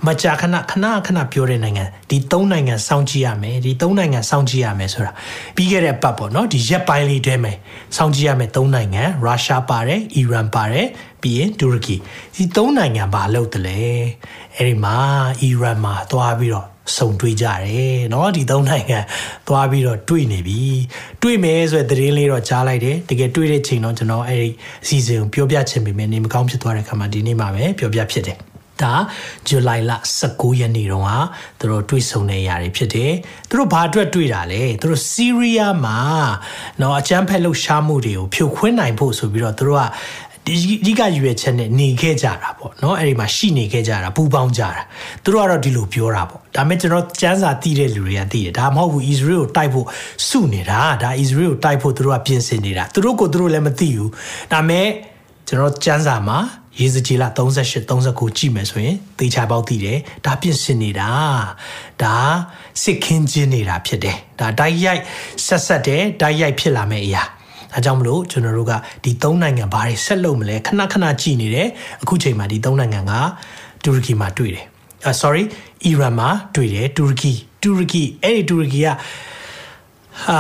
[0.07, 5.13] မကြာခဏခဏခဏပြောတဲ့နိုင်ငံဒီ၃နိုင်ငံစောင့်ကြည့်ရမယ်ဒီ၃နိုင်ငံစောင့်ကြည့်ရမယ်ဆိုတာ
[5.57, 7.57] ပြီးခဲ့တဲ့ပတ်ပေါ့နော်ဒီရက်ပိုင်းလေးတည်းမယ်
[7.97, 10.87] စောင့်ကြည့်ရမယ်၃နိုင်ငံရုရှားပါတယ်အီရန်ပါတယ်
[11.23, 11.97] ပြီးရင်တူရကီ
[12.37, 13.81] ဒီ၃နိုင်ငံဘာလုပ်တယ်လဲ
[14.57, 14.97] အဲ့ဒီမှာ
[15.41, 18.99] အီရန်မှာသွားပြီးတော့စုံတွေ့ကြတယ်เนาะဒီသုံးနိုင်ငံ
[19.49, 20.61] သွားပြီးတော့တွေ့နေပြီ
[21.23, 24.51] တွေ့မယ်ဆိုတဲ့သတင်းလေးတော့ကြားလိုက်တယ်တကယ်တွေ့တဲ့ချိန်တော့ကျွန်တော်အဲ့ဒီ
[24.85, 28.39] အစီအစဉ်ကိုပြောပြချင်ပေမဲ့နေမကောင်းဖြစ်သွားတဲ့ခါမှာဒီနေ့မှာပဲပြောပြဖြစ်တယ်
[28.82, 28.94] ဒါ
[29.48, 29.92] ဇူလိုင်လ
[30.26, 31.12] 19ရက်နေ့တုန်းက
[31.60, 33.12] သူတို့တွေ့ဆုံနေရတယ်ဖြစ်တယ်။
[33.50, 36.00] သူတို့ဘာအတွက်တွေ့တာလဲ။သူတို့စီးရီးယားမှာ
[36.82, 39.84] နော်အကြမ်းဖက်လှုပ်ရှားမှုတွေကိုဖြိုခွင်းနိုင်ဖို့ဆိုပြီးတော့သူတို့က
[40.48, 40.56] ဒီ
[40.86, 44.82] ဒီကရွေချက်နဲ့နေခဲ့ကြတာပေါ့နော်အဲ့ဒီမှာရှိနေခဲ့ကြတာပူပေါင်းကြတာ
[45.24, 49.86] သူတို့ကတော့ဒီလိုပြောတာပေါ့ဒါပေမဲ့ကျွန်တော်စမ်းစာတည်တဲ့လူတွေကသိတယ်ဒါမဟုတ်ဘူး Israel ကိုတိုက်ဖို့
[50.28, 54.12] စုနေတာဒါ Israel ကိုတိုက်ဖို့သူတို့ကပြင်ဆင်နေတာသူတို့ကိုသူတို့လည်းမသိဘူး
[54.52, 54.88] ဒါပေမဲ့
[55.48, 56.38] ကျွန်တော်စမ်းစာမှာ
[56.80, 61.10] ရေစကြီးလာ38 39ကြည့်မယ်ဆိုရင်သေချာပေါက်သိတယ်ဒါပြစ်စင်နေတာ
[62.02, 62.16] ဒါ
[62.82, 65.02] စစ်ခင်းခြင်းနေတာဖြစ်တယ်ဒါတိုက်ရိုက်
[65.46, 67.24] ဆက်ဆက်တယ်တိုက်ရိုက်ဖြစ်လာမယ့်အရာ
[67.72, 68.74] ဒါကြောင့်မလို့ကျွန်တော်တို့က
[69.04, 71.68] ဒီသုံးနိုင်ငံဘာတွေဆက်လုပ်မလဲခဏခဏကြည့်နေတယ်
[72.02, 73.14] အခုချိန်မှာဒီသုံးနိုင်ငံက
[73.84, 74.66] တူရကီမှာတွေ့တယ်
[75.06, 75.44] အာ sorry
[75.86, 77.32] အီရန်မှာတွေ့တယ်တူရကီ
[77.64, 78.88] တူရကီအဲ့ဒီတူရကီက
[80.24, 80.40] ဟာ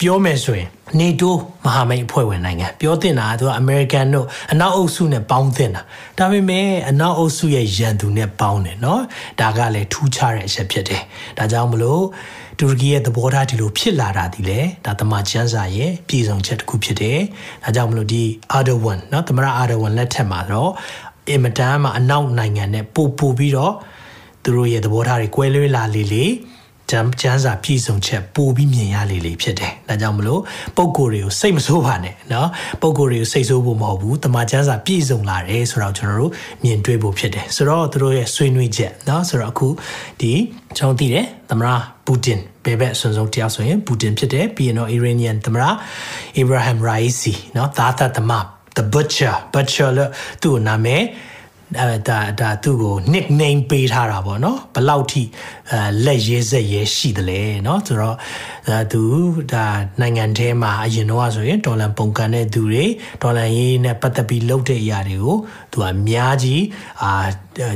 [0.00, 0.68] ပြောမယ်ဆိုရင်
[1.00, 1.30] NATO
[1.64, 5.82] မဟာမိတ်အဖွဲ့ဝင်နိုင်ငံပြောတင်တာသူကအမေရိကန်တို့အနောက်အုပ်စုနဲ့ပေါင်းတင်တာ
[6.18, 9.00] ဒါပေမဲ့အနောက်အုပ်စုရဲ့ရန်သူနဲ့ပေါင်းတယ်เนาะ
[9.40, 11.02] ဒါကလည်းထူးခြားတဲ့အချက်ဖြစ်တယ်
[11.38, 12.02] ဒါကြောင့်မလို့
[12.58, 17.18] တူရကီရဲ့သဘောထားဒီလိုဖြစ်လာတာဒီလေဒါတမန်ကျန်းစာရဲ့ပြည်စုံချက်တစ်ခုဖြစ်တယ်
[17.62, 20.70] ဒါကြောင့်မလို့ဒီအာဒဝန်เนาะသမရအာဒဝန်လက်ထက်မှာတော့
[21.30, 23.74] အင်မတန်မှအနောက်နိုင်ငံနဲ့ပို့ပို့ပြီးတော့
[24.42, 26.24] သူတို့ရဲ့သဘောထားတွေကွဲလွဲလာလေလေ
[26.91, 30.41] ကျမ်းကျမ်းစာပြည့်စုံချက်ပိုပြီးမြင်ရလေလေဖြစ်တယ်။ဒါကြောင့်မလို့
[30.77, 32.47] ပုံကိုယ်တွေကိုစိတ်မဆိုးပါနဲ့နော်။
[32.81, 36.31] ပုံကိုယ်တွေကိုစိတ်ဆိုးဖို့မဟုတ်ဘူး။တမန်ကျမ်းစာပြည့်စုံလာတယ်ဆိုတော့ကျွန်တော်တို့
[36.63, 39.67] မြင်တွေ့ဖို့ဖြစ်တယ်။ဆိုတော့သူတို့ရဲ့ဆွေးနွေးချက်နော်ဆိုတော့အခု
[40.21, 40.33] ဒီ
[40.77, 45.69] ကျွန်တော်သိတယ်သမရာပူတင်ဘယ်ဘက်အစွန်ဆုံးတရားဆိုရင်ပူတင်ဖြစ်တယ်ပြီးရင်တော့အီရန်နီယန်သမရာ
[46.37, 48.31] အီဗရာဟမ်ရိုင်စီနော်သာသသမ
[48.75, 50.09] the butcher butcher လို့
[50.41, 51.03] သူ့နာမည်
[51.80, 55.22] အဲဒါဒါသူ့ကို nickname ပေးထားတာပေါ့နော်ဘလောက်ထိ
[55.70, 58.16] အဲလက်ရဲစက်ရဲရှိတယ်လဲเนาะဆိုတော့
[58.68, 59.02] ဒါသူ
[59.52, 59.66] ဒါ
[60.00, 62.84] နိုင်ငံထဲမှာအရင်တော့ဆိုရင်ဒေါ်လာပုံကန်တဲ့သူတွေ
[63.22, 65.36] ဒေါ်လာရေးနဲ့ပတ်သက်ပြီးလုပ်တဲ့အရာတွေကို
[65.72, 66.62] သူကအများကြီး
[67.02, 67.12] အာ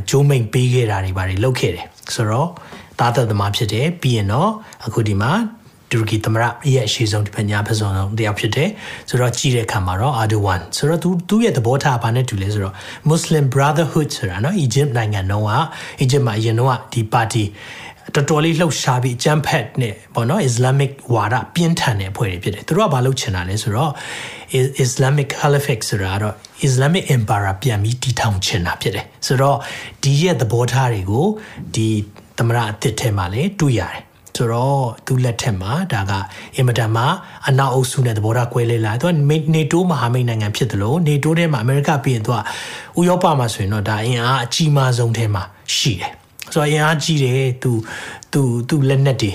[0.09, 2.49] ဂျိုးမိန်ပေးခဲ့တာတွေပါတယ်လုပ်ခဲ့တယ်ဆိုတော့
[3.01, 4.51] တာသက်သမားဖြစ်တယ်ပြီးရင်တော့
[4.87, 5.33] အခုဒီမှာ
[5.94, 8.70] တူရကီသမရရဲ့အရှိဆုံးဒီပညာဖက်ဆုံးတယောက်ဖြစ်တယ်
[9.10, 12.76] ဆိုတော့ကြည့်တဲ့အခါမှာတော့ Erdogan ဆိုတော့သူသူ့ရဲ့သဘောထားဘာနဲ့တူလဲဆိုတော့
[13.10, 15.52] Muslim Brotherhood ဆိုတာနော် Egypt နိုင်ငံတော့က
[16.04, 17.44] Egypt မှာအရင်တော့ဒီပါတီ
[18.16, 23.92] တော်တော်လေးလှုပ်ရှားပြီးအကြမ်းဖက်နဲ့ပေါ့နော် Islamic ဝါဒပြင်းထန်တဲ့အဖွဲ့တွေဖြစ်တယ်သူတို့ကဘာလုပ်ချင်တာလဲဆိုတော့
[24.86, 26.36] Islamic Caliphate ဆိုတာကတော့
[26.68, 29.58] Islamic Empire ပြန်ပြီးတည်ထောင်ချင်တာဖြစ်တယ်ဆိုတော့
[30.04, 31.28] ဒီရဲ့သဘောထားတွေကို
[31.76, 31.88] ဒီ
[32.38, 34.04] သမရအသစ်ထဲမှာလည်းတွေ့ရတယ်
[34.37, 36.13] ဆိုတော့သူလက်ထက်မှာဒါက
[36.57, 37.05] အင်မတန်မှ
[37.49, 39.13] အနောက်အုပ်စုနဲ့သဘောထားကွဲလဲလာသူက
[39.55, 42.37] နေတိုးမဟာမိတ်နိုင်ငံဖြစ်တယ်လို့နေတိုးထဲမှာအမေရိကပြီးရင်သူက
[42.99, 45.43] ဥရောပမှာဆိုရင်တော့ဒါအင်အားအကြီးမားဆုံးထဲမှာ
[45.77, 46.13] ရှိတယ်
[46.53, 47.73] ဆိုတော့အင်အားကြီးတယ်သူ
[48.33, 49.33] သူသူလက်နက်တွေ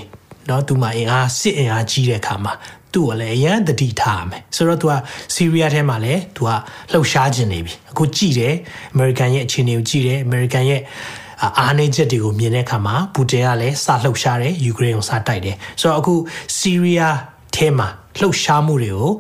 [0.48, 2.54] เนาะသူမှာအင်အားစစ်အင်အားကြီးတဲ့အခါမှာ
[2.94, 4.94] သူ့ကိုလည်းအရန်တတိထားရမယ်ဆိုတော့ तू က
[5.34, 6.50] ဆီးရီးယားထဲမှာလည်း तू က
[6.92, 8.54] လှုပ်ရှားခြင်းနေပြီအခုကြည့်တယ်
[8.94, 10.82] အမေရိကန်ရဲ့အခြေအနေကိုကြည့်တယ်အမေရိကန်ရဲ့
[11.60, 16.16] အားနည်းချက်တွေကိုမြင်တဲ့အခါမှာပူတင်ကလည်းစလှုပ်ရှားတယ်ယူကရိန်းကိုစတိုက်တယ်ဆိုတော့အခု
[16.58, 17.18] ဆီးရီးယား
[17.56, 17.88] ထဲမှာ
[18.20, 19.12] လှုပ်ရှားမှုတွေကို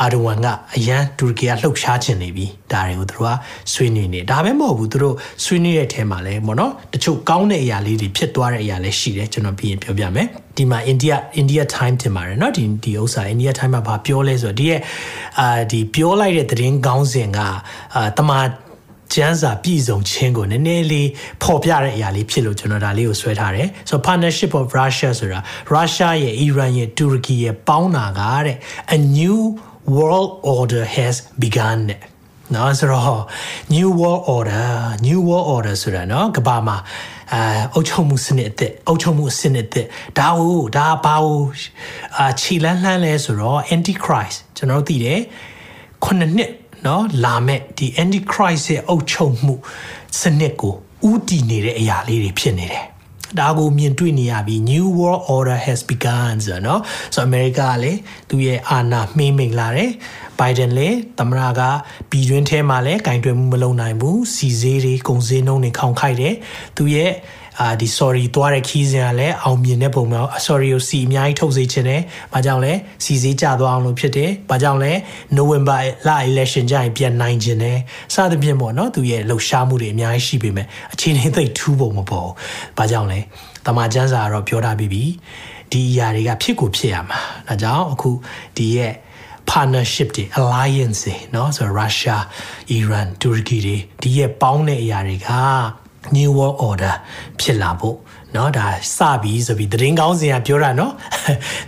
[0.00, 3.36] အာဒိုဝမ်ကအရန်တူရကီကလှုပ်ရှားခြင်းနေပြီဒါတွေကိုသူတို့က
[3.72, 14.80] ဆွေးနွေးနေဒါပဲမဟုတ်ဘူးသူတို့ဆွေးနွေးတဲ့အထဲမှာလည်းပေါ့နော်တချို့ကောင်းတဲ့အရာလေးတွေဖြစ်သွားတဲ့အရာလည်းရှိတယ်ကျွန်တော်ပြီးရင်ပြောပြမယ်ဒီမှာ India India Time တင်ပါတယ်เนาะဒီဒီဥစ္စာ India Time မှာဘာပြောလဲဆိုတော့ဒီရဲ့
[15.40, 17.38] အာဒီပြောလိုက်တဲ့သတင်းကောင်းစဉ်က
[17.94, 18.38] အာတမာ
[19.13, 21.09] ကျန်းစာပြည်စုံချင်းကိုနည်းနည်းလေး
[21.43, 25.39] ပေါ်ပြတဲ့အရာလေးဖြစ်လို့ကျွန်တော်ဒါလေးကိုဆွဲထားတယ်ဆိုတော့ partnership of Russia ဆိုတာ
[25.75, 28.57] Russia ရဲ့ Iran ရဲ့ Turkey ရဲ့ပေါင်းတာကတဲ့
[28.97, 29.37] a new
[29.97, 32.01] world order has begun တဲ့
[32.55, 33.21] နော်ဆိုတော့
[33.75, 34.67] new world order
[35.07, 36.77] new world order ဆိုတာနော်ကမ္ဘာမှာ
[37.33, 37.41] အာ
[37.73, 39.87] အုပ်ချုပ်မှုစနစ်အသစ်အုပ်ချုပ်မှုစနစ်အသစ်
[40.19, 41.41] ဒါကိုဒါဘာကို
[42.17, 45.19] အာခြေလန်းလှမ်းလဲဆိုတော့ antichrist ကျွန်တော်တို့သိတယ်
[46.03, 46.51] ခုနှစ်နှစ်
[46.86, 49.54] နော်လာမဲ့ဒီ antichrist ရဲ့အုပ်ချုပ်မှု
[50.20, 50.74] စနစ်ကို
[51.10, 52.86] ဥတည်နေတဲ့အရာလေးတွေဖြစ်နေတယ်
[53.38, 56.80] ဒါကိုမြင်တွေ့နေရပြီ new world order has begun ဆိုတော့เนาะ
[57.14, 59.90] ဆိုအမေရိကကလည်းသူ့ရဲ့အာဏာမှိမ့်မိန်လာတယ်
[60.39, 61.61] ဘိုင်ဒန်လည်းသမရက
[62.09, 66.33] ပြည်တွင်းထဲမှာလည်းကင်တွယ်မှုမလုပ်နိုင်ဘူးစီစေးတွေကုန်စည်နှုန်းတွေခေါင်ခိုက်တယ်
[66.77, 67.11] သူရဲ့
[67.61, 72.01] အာဒီ sorry သွားတဲ့ခီးစဉ်ကလည်းအောင်မြင်တဲ့ပုံမျိုး sorry ကိုစီအများကြီးထုတ်စေချင်တယ်။
[72.33, 72.73] ဘာကြောင့်လဲ
[73.03, 74.91] စီစေးကြသွားအောင်လို့ဖြစ်တယ်။ဘာကြောင့်လဲ
[75.37, 77.77] November လ election ကြရင်ပြန်နိုင်ခြင်းတယ်။
[78.13, 82.33] စသဖြင့်ပေါ့နော်သူရဲ့လှုပ်ရှားမှုတွေအများကြီးရှိပေမဲ့အခြေအနေသိပ်ထူးပုံမပေါ်ဘူး။
[82.77, 83.19] ဘာကြောင့်လဲ
[83.65, 85.03] တမန်ကျမ်းစာကတော့ပြောထားပြီးပြီ။
[85.71, 88.09] ဒီအရာတွေကဖြစ်ကိုဖြစ်ရမှာ။ဒါကြောင့်အခု
[88.57, 88.93] ဒီရဲ့
[89.50, 92.16] partnership တွေ alliance တွေเนาะဆိုတော့ Russia,
[92.78, 95.30] Iran, Turkey တွေဒီရဲ့ပေါင်းတဲ့အရာတွေက
[96.16, 96.94] new world order
[97.40, 97.96] ဖြစ်လာဖို့
[98.32, 100.92] เนาะဒါစပြီဆိုပြီးသတင်းကောင်းစင်ကပြောတာเนาะ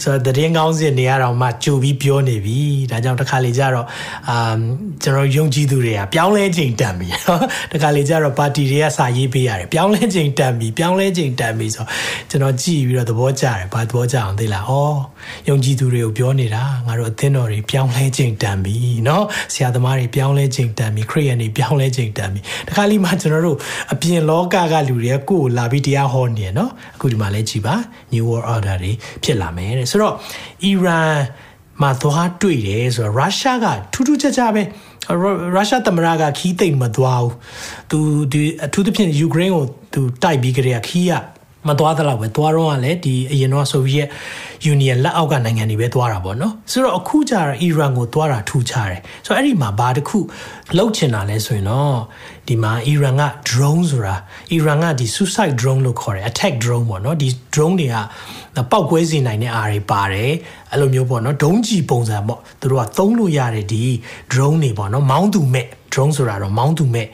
[0.03, 2.59] ဆိုတော့သတင်းကောင်းစင်နေရတော့မှကြိုပြီးပြောနေပြီ
[2.90, 3.87] ဒါကြောင့်တစ်ခါလေကျတော့
[4.29, 4.59] အာ
[5.03, 7.40] ကျွန်တော်ယုံကြည်သူတွေကပြောင်းလဲချိန်တန်ပြီเนาะ
[7.73, 11.85] တစ်ခါလေကျတော့ပါတီတွေကစာရေးပေးရတယ်ပြောင်းလဲချိန်တန်ပြီပြောင်းလဲချိန်တန်ပြီဆို
[12.31, 14.73] ကျွန်တော်ကြည့်ပြီးတော့သဘောကျတယ်ဘာသဘောကျအောင်သိလားဩ
[15.49, 23.59] ယုံကြည်သူတွေကိုပြောနေတာငါတို့အသင်းတော်တွေပြောင်းလဲချိန်တန်ပြီเนาะဆရာသမားတွေပြောင်းလဲချိန်တန်ပြီခရိယန်တွေပြောင်းလဲချိန်တန်ပြီတခါလေမှကျွန်တော်တို့
[23.92, 27.75] အပြင်လောကကလူတွေကကိုယ်ကိုလာပြီးတရားဟောနေ ရเนาะအခုဒီမှာလဲကြည်ပါ
[28.12, 28.92] New World Order တွေ
[29.25, 30.14] ဖြစ်လာမယ်တဲ့ဆိုတော့
[30.70, 31.14] Iran
[31.83, 34.62] မှာသွားတွေ့တယ်ဆိုတော့ရုရှားကထူးထူးခြားခြားပဲ
[35.55, 37.35] ရုရှားသမ္မတကခီးသိမ့်မသွားဘူး
[37.90, 37.99] သူ
[38.33, 41.14] ဒီအထူးသဖြင့်ယူကရိန်းကိုသူတိုက်ပြီးကြတဲ့ခီးက
[41.68, 44.09] မသွားသလောက်ပဲသွားတော့ကလည်းဒီအရင်တော့ဆိုဗီယက်
[44.64, 50.18] ယူနီယံလက်အောက်ကနိုင်ငံတွေပဲသွားတာပေါ့နော်ဆိုတော့အခုကျတော့အီရန်ကိုသွားတာထူးခြားတယ်ဆိုတော့အဲ့ဒီမှာဘာတစ်ခု
[50.77, 51.97] လှုပ်ချင်တာလဲဆိုရင်တော့
[52.50, 54.16] ဒီမှာအီရန်က drone ဆိုတာ
[54.52, 57.96] အီရန်ကဒီ suicide drone လို့ခေါ်တယ် attack drone ပေါ့နော်ဒီ drone တွေက
[58.72, 60.32] ပောက်ကွဲစေနိုင်တဲ့အားတွေပါတယ်
[60.72, 63.84] အဲ့လိုမျိုးပေါ့နော်ဒုံးကျည်ပုံစံပေါ့သူတို့ကသုံးလို့ရတဲ့ဒီ
[64.32, 67.08] drone တွေပေါ့နော်မောင်းသူမဲ့ drone ဆိုတာတော့မောင်းသူမဲ့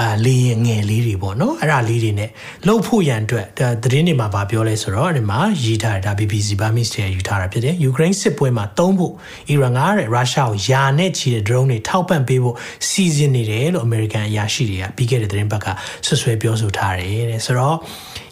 [0.00, 2.26] အာလေးငယ်လေးတွေပေါ့နော်အဲ့ဒါလေးတွေ ਨੇ
[2.66, 3.46] လှုပ်ဖို့ရန်အတွက်
[3.82, 9.12] သတင်းတွေမှာဗာပြောလဲဆိုတော့ဒီမှာရေးထားတာ BBC ဘာမစ်တွေယူထားတာဖြစ်တယ်ယူကရိန်းစစ်ပွဲမှာတုံးဖို့
[9.48, 12.56] အီရန်ကတဲ့ရုရှားကိုယာနဲ့ချီတဲ့ drone တွေထောက်ပံ့ပေးဖို့
[12.88, 15.66] စီစဉ်နေတယ်လို့အမေရိကန်အရာရှိတွေကပြီးခဲ့တဲ့သတင်းပတ်က
[16.06, 17.76] ဆွဆွဲပြောဆိုထားတယ်တဲ့ဆိုတော့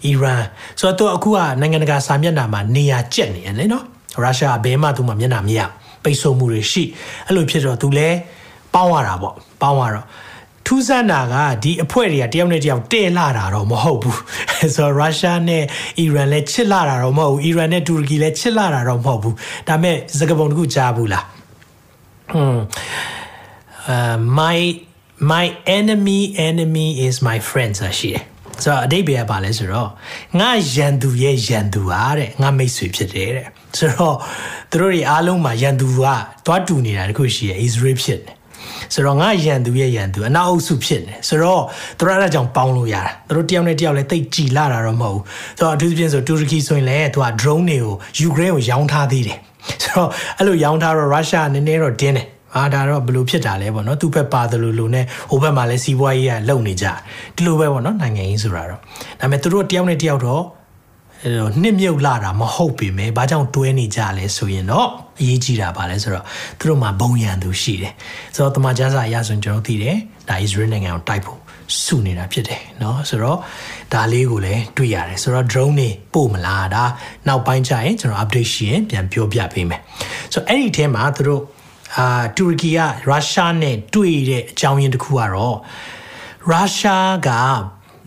[0.06, 0.42] အီရန်
[0.80, 5.60] ဆိုတော့အခုကနိုင်ငံတကာစာမျက်နှာမှာနေရာကျက်နေတယ်လေနော်ရုရှားဘယ်မှသူမှမျက်နှာမရ
[6.04, 6.82] ပိတ်ဆို့မှုတွေရှိ
[7.26, 8.08] အဲ့လိုဖြစ်တော့သူလဲ
[8.74, 10.06] ပေါင်းရတာပေါ့ပေါင်းရတော့
[10.66, 14.20] ထူးဆန်းတာကဒီအဖွဲ့တွေကတယောက်နဲ့တယောက်တဲ့လာတာတော့မဟုတ်ဘူး
[14.76, 15.64] ဆိုတော့ရုရှားနဲ့
[15.98, 19.34] အီရန်လည်းချစ်လာတာတော့မဟုတ်ဘူးအီရန်နဲ့တူရကီလည်းချစ်လာတာတော့မဟုတ်ဘူး
[19.68, 21.24] ဒါပေမဲ့စကားပုံတစ်ခုကြားဘူးလား
[22.32, 22.62] ဟွန်း
[23.94, 24.58] uh my
[25.32, 25.46] my
[25.78, 28.22] enemy enemy is my friend ဆိုရှိတယ်
[28.62, 29.90] ဆိုတော့အတိတ်ပဲပါလဲဆိုတော့
[30.40, 33.46] ငါရန်သူရဲ့ရန်သူဟာတဲ့ငါမိတ်ဆွေဖြစ်တယ်တဲ့
[33.78, 34.16] ဆိုတော့
[34.70, 36.00] သူတို့တွေအားလုံးမှာရန်သူက
[36.46, 38.35] တွားတူနေတာတခုရှိရဲ့ Israel ဖြစ်တယ်
[38.94, 41.62] ဆိုတော့ငါရန်သူရဲ့ရန်သူအနောက်အုပ်စုဖြစ်နေဆိုတော့
[41.98, 45.22] သူတို့အဲ့ဒါကြောင့်ပေါင်းလို့ရတာသူတို့တယောက်နဲ့တယောက်လည်းတိတ်ကြည်လာတာတော့မဟုတ်ဘူး
[45.58, 49.38] ဆိုတော့အထူးသဖြင့်ဆိုတူရကီဆိုရင်လည်းသူက drone တွေကိုယူကရိန်းကိုရောင်းထားသေးတယ်
[49.82, 52.26] ဆိုတော့အဲ့လိုရောင်းထားတော့ရုရှားနည်းနည်းတော့တင်းတယ်
[52.56, 56.86] အာဒါတော့ဘယ်လိုဖြစ်တာလဲပေါ့နော်သူ့ဘက်ပါတယ်လို့လို့ ਨੇ ဟိုဘက်မှာလည်းစီးပွားရေးကလုံနေကြ
[57.36, 58.80] ဒီလိုပဲပေါ့နော်နိုင်ငံရေးဆိုတာတော့ဒါ
[59.20, 60.55] ပေမဲ့သူတို့တယောက်နဲ့တယောက်တော့အဲ့တော့
[61.61, 64.87] နှစ်မြုပ်လာတာမဟုတ်ပေမဲ့ဘာကြောင့်တွဲနေကြလဲဆိုရင်တော့
[65.19, 66.25] အရေးကြီးတာပါလဲဆိုတော့
[66.59, 67.93] သူတို့မှာဘုံရန်သူရှိတယ်
[68.35, 69.97] ဆိုတော့တမန်ကျမ်းစာအရဆိုရင်ကျွန်တော်သိတယ်
[70.29, 71.39] ဒါ Israel နိုင်ငံကိုတိုက်ဖို့
[71.83, 73.37] စုနေတာဖြစ်တယ်เนาะဆိုတော့
[73.93, 76.83] ဒါလေးကိုလည်းတွေ့ရတယ်ဆိုတော့ drone နေပို့မလားဒါ
[77.27, 79.81] နောက်ပိုင်းကျရင်ကျွန်တော် update ရှိရင်ပြန်ပြောပြပေးမယ်
[80.33, 81.41] ဆိုတော့အဲ့ဒီထဲမှာသူတို့
[81.97, 85.57] အာတူရကီကရုရှားနဲ့တွေ့တဲ့အကြောင်းရင်းတစ်ခုကတော့
[86.49, 87.29] ရုရှားက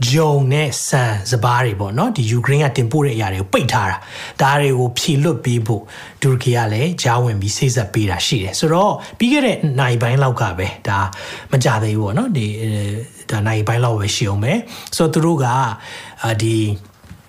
[0.08, 3.98] ဂျုံနဲ့ဆန်စပားတွေပေါ့နော်ဒီယူကရိန်းကတင်ပို့တဲ့အရာတွေကိုပိတ်ထားတာ
[4.42, 5.84] ဒါတွေကိုဖြေလွတ်ပေးဖို့
[6.22, 11.00] တူရကီကလည်းကြားဝင်ပြီးစိတ်ဆက်ပေးတာရှိတယ်ဆိုတော့ပြီးခဲ့တဲ့နိုင်ပိုင်းလောက်ကပဲဒါ
[11.52, 12.48] မကြသေးဘူးပေါ့နော်ဒီ
[13.30, 14.54] ဒါနိုင်ပိုင်းလောက်ပဲရှိအောင်ပဲ
[14.96, 15.46] ဆိုတော့သူတို့က
[16.24, 16.56] အာဒီ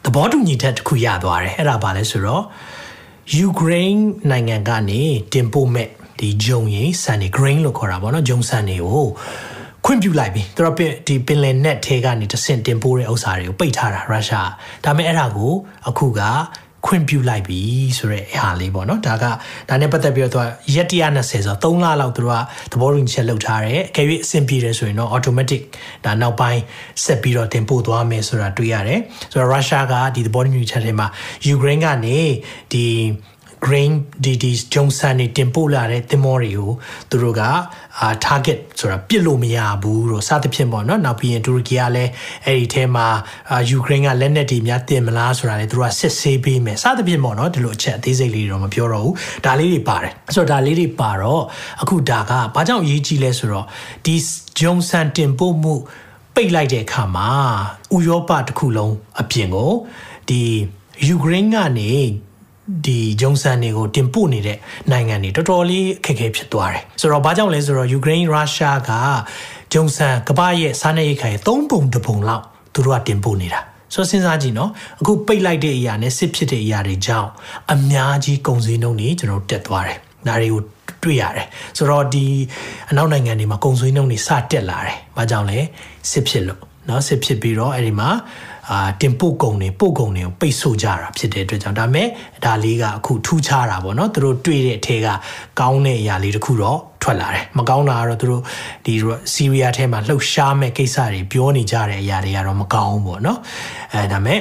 [0.04, 2.44] သဘောတူညီချက်တစ်ခုရသွားတယ်အဲ့ဒါဘာလဲဆိုတော့
[3.37, 5.02] ယူကရိန်းနိုင်ငံကနေ
[5.33, 9.06] တင်ပို့မဲ့ဒီဂျုံရည်ဆန်တွေ grain လို့ခေါ်တာပေါ့နော်ဂျုံဆန်တွေကို
[9.84, 14.50] ခွင့်ပြုလိုက်ပြီသူတို့ဒီပင်လယ်နက်ထဲကနေတဆင့်တင်ပို့တဲ့ဥစ္စာတွေကိုပိတ်ထားတာရုရှား
[14.84, 15.52] ဒါပေမဲ့အဲ့ဒါကို
[15.88, 16.20] အခုက
[16.86, 17.60] ခွင့်ပြုလိုက်ပြီ
[17.98, 19.24] ဆိုတဲ့အားလေးပေါ့နော်ဒါက
[19.68, 25.62] ဒါနဲ့ပတ်သက်ပြီးတော့သူကရက်120ဆိုတော့3လလောက်သူတို့ကသဘောတူညီချက်လုပ်ထားတယ်အကယ်၍အဆင်ပြေတယ်ဆိုရင်တော့ automatic
[26.04, 26.60] ဒါနောက်ပိုင်း
[27.04, 29.00] ဆက်ပြီးတော့တင်ပို့သွားမယ်ဆိုတာတွေ့ရတယ်
[29.32, 31.06] ဆိုတော့ရုရှားကဒီသဘောတူညီချက်တွေမှာ
[31.46, 32.18] ယူကရိန်းကနေ
[32.72, 32.84] ဒီ
[33.64, 33.92] grain
[34.25, 36.70] ဒီဒီဂျုံဆန်တွေတင်ပို့လာတဲ့တင်မောတွေကို
[37.11, 37.42] သူတို့က
[38.01, 42.11] အာ target ဆိုတာပြစ်လို့မရဘူးလို့စသဖြင့်ပေါ့နော်နောက်ပြီးရင်တူရကီကလည်း
[42.46, 43.07] အဲ့ဒီထဲမှာ
[43.51, 51.42] အာယူကရိန်းကလက်နက်တွေများတင်မလားဆိုတာလေသူတို့ကစစ်ဆေးပေးမယ်စသဖြင့်ပေါ့နော်ဒီလိုအချက်အသေးစိတ်လေးတော့မပြောတော့ဘူးဒါလေးတွေပါတယ်ဆိုတော့ဒါလေးတွေပါတော့
[51.83, 53.66] အခုဒါကဘာကြောင့်အရေးကြီးလဲဆိုတော့
[54.05, 54.14] ဒီ
[54.61, 55.75] ဂျုံဆန်တင်ပို့မှု
[56.35, 57.31] ပိတ်လိုက်တဲ့အခါမှာ
[57.94, 59.73] ဥရောပတစ်ခုလုံးအပြင်ကို
[60.29, 60.42] ဒီ
[61.07, 61.92] ယူကရိန်းကနေ
[62.86, 64.58] ဒီဂျုံဆန်တွေကိုတင်ပို့နေတဲ့
[64.91, 68.91] နိုင်ငံတွေတော်တော်လေးအခက်အခဲဖြစ်သွားတယ်ဆိုတော့ဘာကြောင့်လဲဆိုတော့ယူကရိန်းရုရှားက
[69.73, 73.60] ဂျုံဆန်ကမ္ဘာရဲ့စားနပ်ရိက္ခာရဲ့၃ပုံတစ်ပုံလောက်သူတို့ကတင်ပို့နေတာ
[73.93, 77.29] ဆိုစဉ်းစားကြည့်နော်အခုပိတ်လိုက်တဲ့အရာနဲ့စစ်ဖြစ်တဲ့အရာတွေကြောင့်
[77.73, 80.62] အများကြီးကုန်စည်နှုန်းတွေကျွန်တော်တက်သွားတယ်ဒါတွေကို
[81.03, 82.25] တွေ့ရတယ်ဆိုတော့ဒီ
[82.89, 85.60] အနောက်နိုင်ငံတွေမှာကုန်စည်နှုန်းတွေစတက်လာတယ်ဘာကြောင့်လဲ
[86.12, 88.10] စစ်ဖြစ်လို့เนาะစစ်ဖြစ်ပြီးတော့အဲ့ဒီမှာ
[88.71, 92.08] အာတင်ပို့ကုန်တွေပို့ကုန်တွေကိုပိတ်ဆို့ကြတာဖြစ်တဲ့အတွက်ကြောင့်ဒါမဲ့
[92.45, 95.08] ဒါလေးကအခုထူးခြားတာပေါ့နော်သူတို့တွေ့တဲ့အထဲက
[95.60, 98.41] ကောင်းတဲ့အရာလေးတခုတော့ထွက်လာတယ်မကောင်းတာကတော့သူတို့
[98.86, 98.93] ဒီ
[99.34, 103.39] စီးရီးယားထဲမှာလှုပ်ရှားမဲ့ကိစ္စတွေပြောနေကြတဲ့အရာတွေကတော့မကောင်းဘူးပေါ့နော်
[103.93, 104.39] အဲဒါမဲ့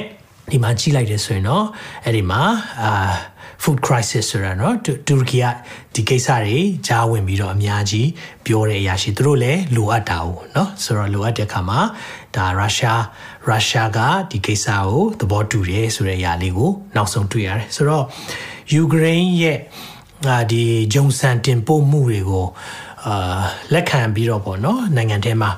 [0.51, 1.65] ဒီမှာကြည့်လိုက်တယ်ဆိုရင်တော့
[2.03, 2.41] အဲ့ဒီမှာ
[2.83, 2.91] အာ
[3.63, 4.73] food crisis ဆိုတာเนาะ
[5.07, 5.45] တူရကီက
[5.95, 8.09] ဒီကိစ္စတွေကြားဝင်ပြီးတော့အများကြီး
[8.45, 11.79] ပြောတဲ့အရာရှိသူတို့လည်းလိုအပ်တာ ਉਹ เนาะဆိုတော့လိုအပ်တဲ့အခါမှာ
[12.35, 13.01] ဒါရုရှား
[13.48, 13.98] ရုရှားက
[14.30, 18.04] ဒီကိစ္စကိုသဘောတူတယ်ဆိုတဲ့အရာလေးကိုနောက်ဆုံးတွေ့ရတယ်ဆိုတော့
[18.72, 19.58] ယူကရိန်းရဲ့
[20.52, 20.62] ဒီ
[20.94, 22.46] ဂျုံဆန်တင်ပို့မှုတွေကို
[23.06, 23.40] အာ
[23.74, 25.50] လက်ခံပြီးတော့ပေါ့နော်နိုင်ငံထဲမှာ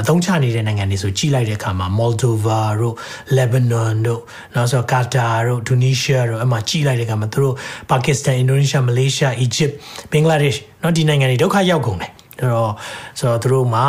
[0.00, 2.96] အသုံးချနေတဲ့နိုင်ငံတွေဆိုကြီးလိုက်တဲ့အခါမှာ Moldova တို့
[3.36, 4.20] Lebanon တို့
[4.54, 7.54] နောက်ဆို Qatar တို့ Tunisia တို့အမှကြီးလိုက်တဲ့အခါမှာသူတို့
[7.92, 9.74] Pakistan, Indonesia, Malaysia, Egypt,
[10.12, 12.72] Bangladesh နော်ဒီနိုင်ငံတွေဒုက္ခရောက်ကုန်တယ်အဲ့တော့
[13.18, 13.84] ဆိုတော့သူတို့မှာ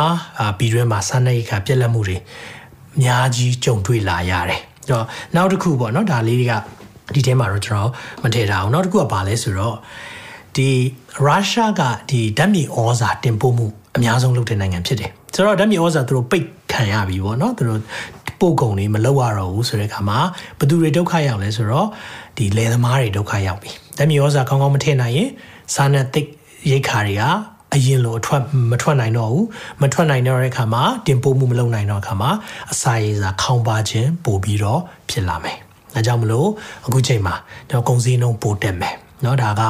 [0.58, 2.16] ပြည်တွင်းမှာစားနပ်ရိက္ခာပြက်လက်မှုတွေ
[2.96, 5.04] အများကြီးကြုံတွေ့လာရတယ်။တော့
[5.36, 6.54] နောက်တစ်ခုပေါ့နော်ဒါလေးတွေက
[7.14, 7.90] ဒီထဲမှာတော့ကျွန်တော်
[8.22, 9.76] မထည့်ထားအောင်နောက်တစ်ခုကဘာလဲဆိုတော့
[10.56, 10.68] ဒီ
[11.24, 17.80] ရုရှားကဒီဓာတ်မြေဩဇာတင်ပို့မှုအများဆုံးလုပ်တဲ့နိုင်ငံဖြစ်တယ်။ဆိုတော့ဓာတ်မြေဩဇာသူတို့ပိတ်ခံရပြီပေါ့နော်သူတို့
[18.40, 20.18] ပို့ကုန်တွေမလောက်ရတော့ဘူးဆိုတဲ့အခါမှာ
[20.58, 21.88] ဘသူတွေဒုက္ခရောက်လဲဆိုတော့
[22.36, 25.28] ဒီလယ်သမားတွေဒုက္ခရောက်ပြီ။ဓာတ်မြေဩဇာကောင်းကောင်းမထည့်နိုင်ရင်
[25.74, 26.22] စားနပ်သိ
[26.70, 27.24] ရိတ်ခါတွေက
[27.75, 28.41] အရင်လိုအထွက်
[28.71, 29.45] မထွက်နိုင်တော့ဘူး
[29.81, 32.29] မထွက်နိုင်တော့တဲ့အခါမှာတင်ပို့မှုမလုပ်နိုင်တော့အခါမှာ
[32.71, 35.57] အစာရည်စာခေါင်းပါခြင်းပို့ပြီးတော့ဖြစ်လာမယ်။
[35.93, 36.49] ဒါကြောင့်မလို့
[36.85, 37.35] အခုချိန်မှာ
[37.69, 39.61] ကျွန်တော်ကုန်စည်နှုန်းပိုတက်မယ်เนาะဒါက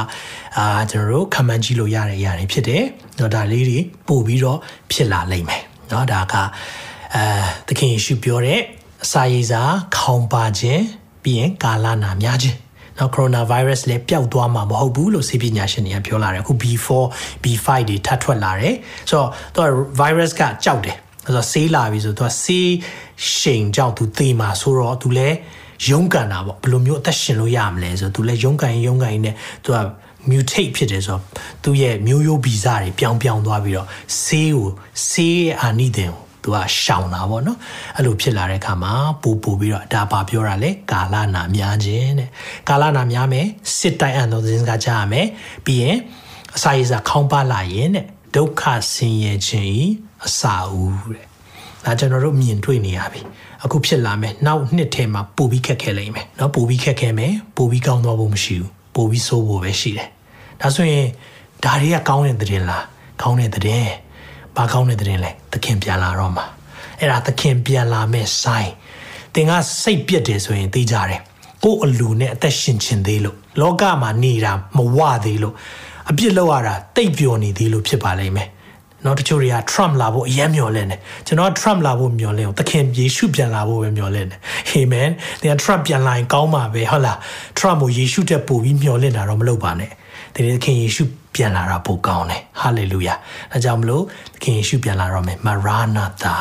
[0.58, 2.84] အာကျွန်တော်တို့ခံမှန်းကြည့်လို့ရတဲ့အရာတွေဖြစ်တယ်
[3.16, 4.60] เนาะဒါလေးတွေပို့ပြီးတော့
[4.92, 6.36] ဖြစ်လာလိမ့်မယ်เนาะဒါက
[7.16, 7.24] အဲ
[7.68, 8.60] သခင်ယေရှုပြောတဲ့
[9.04, 9.62] အစာရည်စာ
[9.98, 10.84] ခေါင်းပါခြင်း
[11.24, 12.58] ပြီးရင်ကာလနာများခြင်း
[12.99, 16.89] နော်ကိုရိုနာဗိုင်းရပ်စ်လည်းပျောက်သွားမှာမဟုတ်ဘူးလို့ဆေးပညာရှင်တွေကပြောလာတယ်အခု B4
[17.43, 18.75] B5 တွေထပ်ထွက်လာတယ်
[19.11, 19.67] ဆိုတော့သူက
[20.01, 22.69] virus ကကြောက်တယ်ဆိုတော့ဆေးလာပြီဆိုတော့သူကဆေး
[23.35, 25.37] ရှိန်ကြောင့်သူသေမှာဆိုတော့သူလည်း
[25.89, 29.33] ရုန်းကန်တာပေါ့ဘယ်လိုမျိုးအသက်ရှင်လို့ရမလဲဆိုတော့သူလည်းရုန်းကန်ရုန်းကန်နေ
[29.65, 29.79] သူက
[30.29, 31.23] mutate ဖြစ်တယ်ဆိုတော့
[31.65, 33.89] သူ့ရဲ့မျိုးရိုးဗီဇတွေပြောင်းပြောင်းသွားပြီးတော့
[34.23, 34.69] ဆေးကို
[35.11, 37.58] ဆေးအာနိသင်ကို သူကရှောင်တာပေါ့နော်
[37.96, 42.30] အဲ့လိုဖြစ်လာတဲ့အခါမှာပူပူပြီးတော့ဒါပါပြောတာလေကာလနာများခြင်းတဲ့
[42.70, 43.48] ကာလနာများမယ်
[43.78, 45.28] စစ်တိုင်အံ့သောသတင်းစကားကြားရမယ်
[45.66, 45.98] ပြီးရင်
[46.56, 49.84] အစာရည်စာခေါင်းပါလာရင်တဲ့ဒုက္ခဆင်းရဲခြင်းဤ
[50.26, 51.26] အစာဦးတဲ့
[51.86, 53.22] ဒါကျွန်တော်တို့မြင်တွေ့နေရပြီ
[53.64, 60.10] အခုဖြစ်လာမယ်နောက်နှစ်ထဲမှာပိုပြီးခက်ခဲလိမ့်မယ်เนาะပိုပြီးခက်ခဲမယ်ပိုပြီးကောင်းသွားဖို့မရှိဘူးပိုပြီးဆိုးဖို့ပဲရှိတယ်
[60.62, 61.08] ဒါဆိုရင်
[61.64, 62.86] ဒါတွေကကောင်းတဲ့သတင်းလား
[63.22, 63.92] ကောင်းတဲ့သတင်း
[64.57, 66.45] ဘာကောင်းတဲ့သတင်းလဲသခင်ပြန်လာတော့မှာ
[67.01, 68.71] အဲ့ဒါသခင်ပြန်လာမဲ့ဆိုင်
[69.35, 71.21] သင်ကစိတ်ပြက်တယ်ဆိုရင်သိကြတယ်
[71.65, 75.55] ကို့အလူနဲ့အသက်ရှင်ချင်သေးလို့လောကမှာနေတာမဝသေးလို့
[76.11, 78.49] အပြစ်လောက်ရတာတိတ်ပျော်နေသေးလို့ဖြစ်ပါလိမ့်မယ်
[79.05, 84.41] နော်တချို့တွေက Trump လာဖို့အယံမျှော်လင့်တယ်ကျွန်တော် Trump လာဖို့မျှော်လင့်အောင်သခင်ယေရှုပြန်လာဖို့ပဲမျှော်လင့်တယ်
[84.73, 87.17] Amen တင် Trump ပြန်လာရင်ကောင်းမှာပဲဟုတ်လား
[87.59, 89.95] Trump ကိုယေရှုတက်ပို့ပြီးမျှော်လင့်တာတော့မလုပ်ပါနဲ့တင်
[90.34, 91.04] သခင်ယေရှု
[91.36, 93.18] ပြန်လာတာပိုကောင်းတယ် Hallelujah
[93.52, 96.38] ဒါကြောင့်မလို့သခင်ယေရှုပြန်လာတော့မယ် Maranatha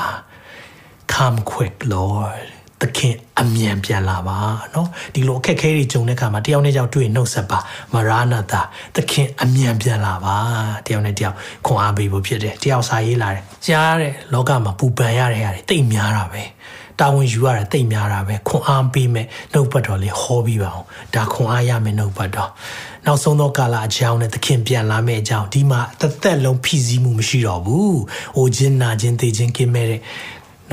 [1.12, 2.46] come quick Lord
[2.82, 4.38] သခင်အမြန်ပြန်လာပါ
[4.72, 7.58] เนาะဒီလိုအခက်ခဲတွေကြုံတဲ့အခါမှာတယောက်နဲ့တယောက်တွေ့နှုတ်ဆက်ပါ
[7.94, 8.62] မရဏတာ
[8.96, 10.36] သခင်အမြန်ပြန်လာပါ
[10.86, 16.42] တယောက်နဲ့တယောက်ခွန်အားပေးဖို့ဖြစ်တယ်တယောက်စာရေးလာတယ်ကြားတဲ့လောကမှာပူပန်ရတဲ့ဟာတွေတိတ်များတာပဲ
[17.00, 22.50] တာဝန်ယူရတယ်တိတ်များတာပဲခွန်အားပေးမယ်နှုတ်ပတ်တော်လေးဟောပြီးပါအောင်ဒါခွန်အားရမယ်နှုတ်ပတ်တော်
[23.05, 27.93] နောက်ဆုံးသောကာလအကြောင်းနဲ့သခင်ပြန်လာမယ့်အကြောင်းဒီမှာတစ်သက်လုံးဖြည့်ဆည်းမှုမရှိတော့ဘူး။
[28.37, 30.01] အိုခြင်းနာခြင်းသိခြင်းကင်းမဲ့တဲ့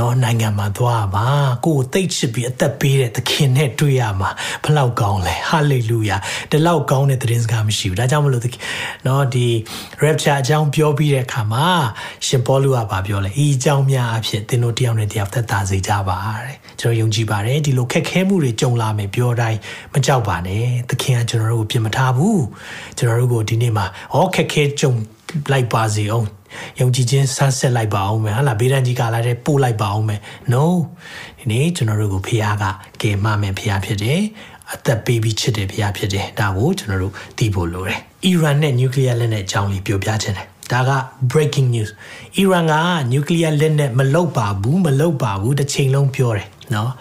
[0.01, 1.27] နော်နိုင်ငံမှာသွားပါ
[1.67, 4.31] ကိုကိုသိချစ်ပြီးအသက်ပေးတဲ့သခင်နဲ့တွေ့ရမှာ
[4.65, 6.17] ဘလောက်ကောင်းလဲဟာလေလုယာ
[6.51, 8.43] ဒီလောက်ကောင်းတဲ့သတင်းစကားမရှိဘူးဒါကြောင့်မလို့
[9.07, 9.47] နော်ဒီ
[10.03, 11.67] rapture အကြောင်းပြောပြီးတဲ့အခါမှာ
[12.27, 19.59] ရှင်ပေါလုကဗာပြောလဲဤအကြောင်းများအဖြစ်သင်တို့တယောက်နဲ့တယောက်သက်သာစေကြပါတဲ့ကျွန်တော်ယုံကြည်ပါတယ်ဒီလိုခက်ခဲမှုတွေကြုံလာမယ်ပြောတိုင်း
[19.93, 22.45] မကြောက်ပါနဲ့သခင်ကကျွန်တော်တို့ကိုပြင်မထားဘူး
[22.99, 24.93] ကျွန်တော်တို့ကိုဒီနေ့မှာဟောခက်ခဲကြုံ
[25.53, 26.40] လိုက်ပါစေအောင်
[26.80, 30.22] ယုံကြည်ခြင်းဆန်းဆက်လိုက်ပါအောင်မယ်ဟာလာဘေးဒဏ်ကြီးကာလာတဲ့ပို့လိုက်ပါအောင်မယ်
[30.54, 30.64] no
[31.40, 32.66] ဒီနေ့ကျွန်တော်တို့ကိုဖခင်က
[33.02, 34.22] ကယ်မမယ်ဖခင်ဖြစ်တယ်
[34.74, 40.92] အသက်ပေးပြီးချစ်တယ်ဖခင်ဖြစ်တယ်ဒါကိုကျွန်တော်တို့သိဖို့လိုတယ်အီရန်နဲ့နျူကလ িয়ার လက်နက်အကြောင်းလေးပြောပြခြင်းတယ်ဒါက
[41.32, 41.90] breaking news
[42.38, 42.74] အီရန်က
[43.12, 46.92] နျူကလ িয়ার လက်နက်မလုပ်ပါဘူးမလုပ်ပါဘူးတစ်ချိန်လုံးပြောတယ်နော်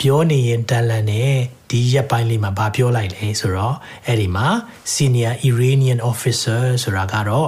[0.00, 1.38] ပြောနေရင်တန်လန်နဲ့
[1.75, 3.75] ဒီရက်ပိုင်းလေးမှာဗာပြောလိုက်လေဆိုတော့
[4.07, 4.47] အဲ့ဒီမှာ
[4.93, 7.47] senior Iranian officer ဆိုတာကတော့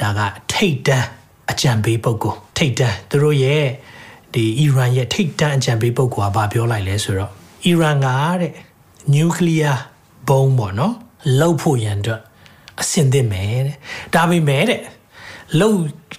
[0.00, 0.20] ဒါက
[0.52, 1.08] ထိတ်တန်း
[1.50, 3.66] အကြံပေးပုဂ္ဂိုလ်ထိတ်တန်းသူတို့ရဲ့
[4.34, 7.32] ဒီအီရန်ရဲ့ထိတ်တန်းအကြံပေးပုဂ္ဂိုလ်ကဗာပြောလိုက်လဲဆိုတော့
[7.66, 8.08] အီရန်က
[8.40, 8.52] တဲ့
[9.14, 9.78] နျူကလ িয়ার
[10.28, 10.94] ဘုံပေါ့နော်
[11.40, 12.20] လောက်ဖို့ရန်အတွက်
[12.80, 13.76] အဆင်သင့်မယ်တဲ့
[14.14, 14.80] ဒါပေမဲ့တဲ့
[15.60, 15.78] လောက်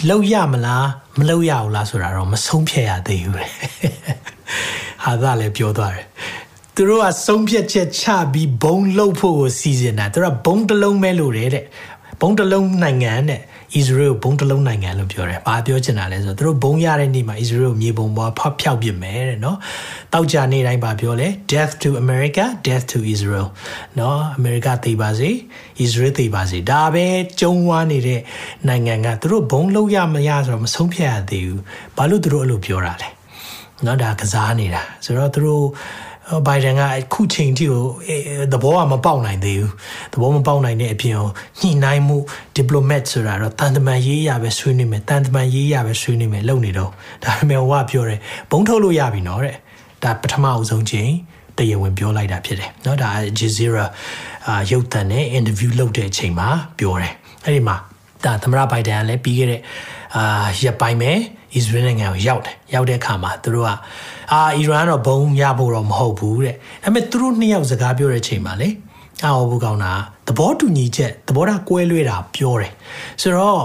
[0.10, 0.88] လောက်ရမလား
[1.18, 3.52] မလောက်ရဘူးလားဆိုတာတော့မဆုံးဖြတ်ရသေးဘူးတဲ့
[5.06, 6.06] ဟာသာလည်းပြောသွားတယ်
[6.76, 8.04] သူတို့ကဆုံးဖြတ်ချက်ချ
[8.34, 11.66] ပြီးဘုံလှုပ်ဖို့ကိုစီစဉ်တာသူတို့ကဘုံတစ်လုံးပဲလို့တယ်တဲ့
[12.22, 13.42] ဘုံတစ်လုံးနိုင်ငံနဲ့
[13.80, 19.58] Israel ဘုံတလုံးနိုင်ငံလို့ပြောတယ်။ဘာပြောချင်တာလဲဆိုတော့သူတို့ဘုံရတဲ့နေ့မှာ Israel မြေပုံပေါ်ဖောက်ဖျောက်ပစ်မယ်တဲ့နော်။
[20.14, 23.48] တောက်ကြနေ့တိုင်းဘာပြောလဲ Death to America, Death to Israel
[24.00, 25.30] နော်။ America သိပါစေ။
[25.86, 27.06] Israel သိပါစေ။ဒါပဲ
[27.40, 28.22] ကြုံဝါနေတဲ့
[28.68, 31.60] နိုင်ငံကသူတို့ဘုံလုံးရမရဆိုတော့မဆုံးဖြတ်ရသေးဘူး။
[31.98, 33.10] ဘာလို့သူတို့အဲ့လိုပြောတာလဲ။
[33.86, 35.66] နော်ဒါကစားနေတာ။ဆိုတော့သူတို့
[36.47, 37.85] ဘိုင်ဒန်ကအခုချိန်ထိကို
[38.53, 39.73] သဘောကမပေါက်နိုင်သေးဘူး
[40.13, 41.15] သဘောမပေါက်နိုင်တဲ့အပြင်
[41.61, 42.17] ညှိနှိုင်းမှု
[42.57, 46.91] diplomat ဆိုတာတော့တန်တမန်ရေးရပဲဆွေးနွေးမယ်တန်တမန်ရေးရပဲဆွေးနွေးမယ်လုပ်နေတော့
[47.25, 49.57] ဒါပေမဲ့ဟိုကပြောတယ်ဘုံထုတ်လို့ရပြီနော်တဲ့
[50.03, 51.11] ဒါပထမအဆုံးချိန်
[51.59, 53.87] တရားဝင်ပြောလိုက်တာဖြစ်တယ်เนาะဒါ Jazeera
[54.47, 57.13] အာရုပ်သံနဲ့ interview လုပ်တဲ့အချိန်မှာပြောတယ်
[57.45, 57.77] အဲ့ဒီမှာ
[58.25, 59.61] ဒါသမ္မတဘိုင်ဒန်ကလည်းပြီးခဲ့တဲ့
[60.17, 61.13] အာရက်ပိုင်းပဲ
[61.56, 63.70] အစ္စရေးနိုင်ငံကိုရောက်တယ်ရောက်တဲ့အခါမှာသူတို့က
[64.32, 68.70] အာအီရန်ကတော့ဘုံရဖို့တော့မဟုတ်ဘူးတဲ့ဒါပေမဲ့သူတို့နှစ်ယောက်စကားပြောတဲ့အချိန်မှာလေ
[69.24, 69.94] အာဟောဘူးကောင်းတာ
[70.28, 72.74] သဘောတူညီချက်သဘောထားကွဲလွဲတာပြောတယ်
[73.22, 73.64] ဆိုတော့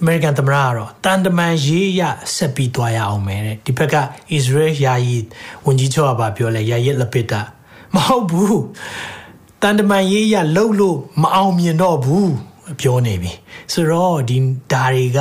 [0.00, 2.02] အမေရိကန်သမ္မတကတော့တန်တမန်ရေးရ
[2.34, 3.94] ဆက်ပြီးသွားရအောင်မယ်တဲ့ဒီဘက်က
[4.32, 5.16] အစ္စရေးယာယီ
[5.66, 7.40] ဝန်ကြီးချုပ်ကပြောလဲယာယီလပစ်တာ
[7.94, 8.62] မဟုတ်ဘူး
[9.62, 12.34] တန်တမန်ရေးရလှုပ်လို့မအောင်မြင်တော့ဘူး
[12.80, 13.32] ပြောနေပြီ
[13.72, 14.36] ဆိုတော့ဒီ
[14.72, 15.20] ဓာတွေက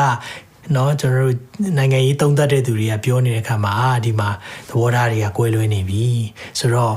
[0.72, 1.36] เนาะကျွန်တော်တို့
[1.78, 4.30] နိုင်ငံရေးသုံးသပ်တဲ့သူတွေကပြောနေတဲ့အခါမှာအာဒီမှာ
[4.68, 6.04] သဘောထားတွေကကွဲလွဲနေပြီ
[6.58, 6.94] ဆိုတော့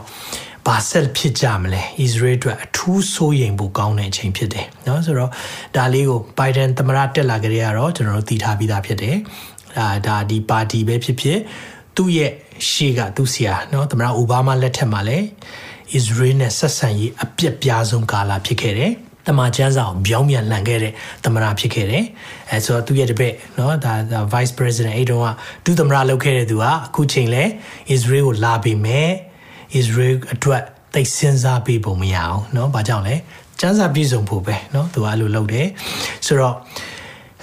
[0.67, 5.31] ဘာဆက်ဖြစ်ကြမလဲ။ Israel အတွက်အထူးစိုးရိမ်ဖို့ကောင်းတဲ့အချိန်ဖြစ်တယ်เนาะဆိုတော့
[5.75, 9.15] ဒါလေးကို Biden သမ္မတတက်လာကြတဲ့ကတော့ကျွန်တော်တို့သိထားပြီးသားဖြစ်တယ်။
[9.79, 11.39] အာဒါဒီပါတီပဲဖြစ်ဖြစ်
[11.95, 12.31] သူ့ရဲ့
[12.69, 15.25] ရှေ့ကသူ့ဆရာเนาะသမ္မတအိုဘားမားလက်ထက်မှာလည်း
[15.97, 18.93] Israel နဲ့ဆက်ဆံရေးအပြက်ပြားဆုံးကာလဖြစ်ခဲ့တယ်။
[19.26, 20.92] တမန်ကျန်းစာကိုပြောင်းပြန်လှန်ခဲ့တဲ့
[21.24, 22.04] သမရာဖြစ်ခဲ့တယ်။
[22.50, 23.92] အဲဆိုတော့သူ့ရဲ့တပည့်နော်ဒါ
[24.32, 25.28] Vice President အဲ့တုန်းက
[25.64, 27.44] သူ့သမရာလုပ်ခဲ့တဲ့သူကအခုချိန်လဲ
[27.94, 29.10] Israel ကိုလာပြီမဲ့
[29.80, 30.62] Israel အတွက်
[30.94, 33.14] သိစဉ်းစားပေးပုံမရအောင်နော်။ဘာကြောင့်လဲ။
[33.60, 35.66] ကျန်းစာပြည့်စုံဖို့ပဲနော်။သူကအဲ့လိုလုပ်တယ်။
[36.26, 36.56] ဆိုတော့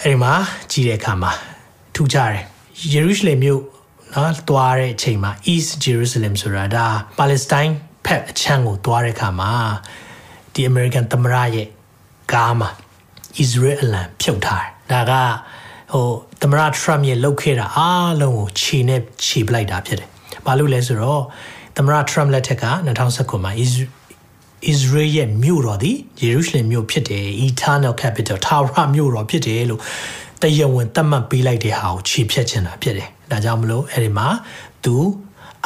[0.01, 0.33] အဲ့ဒီမှာ
[0.71, 1.31] ကြည့်တဲ့အခါမှာ
[1.95, 2.43] ထူးခြားတယ်။
[2.93, 3.61] ယေရုရှလင်မြို့
[4.15, 6.85] နော်သွားတဲ့အချိန်မှာ East Jerusalem ဆိုတာဒါ
[7.19, 7.73] ပါလက်စတိုင်း
[8.05, 9.51] ဖက်အချမ်းကိုသွားတဲ့အခါမှာ
[10.53, 11.67] ဒီ American သမ္မတရဲ့
[12.33, 12.69] ကားမှာ
[13.43, 15.21] Israel အလံဖြုတ်ထားတယ်ဒါ
[15.91, 16.07] ကဟို
[16.41, 20.09] သမ္မတ Trump ရဲ့လုပ်ခဲ့တာအားလုံးကိုခြေနဲ့ခြေပလိုက်တာဖြစ်တယ်
[20.45, 21.23] ဘာလို့လဲဆိုတော့
[21.77, 22.65] သမ္မတ Trump လက်ထက်က
[23.07, 23.51] 2019မှာ
[24.71, 29.81] Israel ရဲ့မြို့တော်သည် Jerusalem မြို့ဖြစ်တယ် Eternal Capital ထာဝရမြို့တော်ဖြစ်တယ်လို့
[30.41, 34.27] တရားဝင်သတ်မှတ်ပေးလိုက်တဲ့ဟာကိုခြေဖြတ်ချင်တာဖြစ်တယ်ဒါကြောင့်မလို့အဲ့ဒီမှာ
[34.83, 34.95] သူ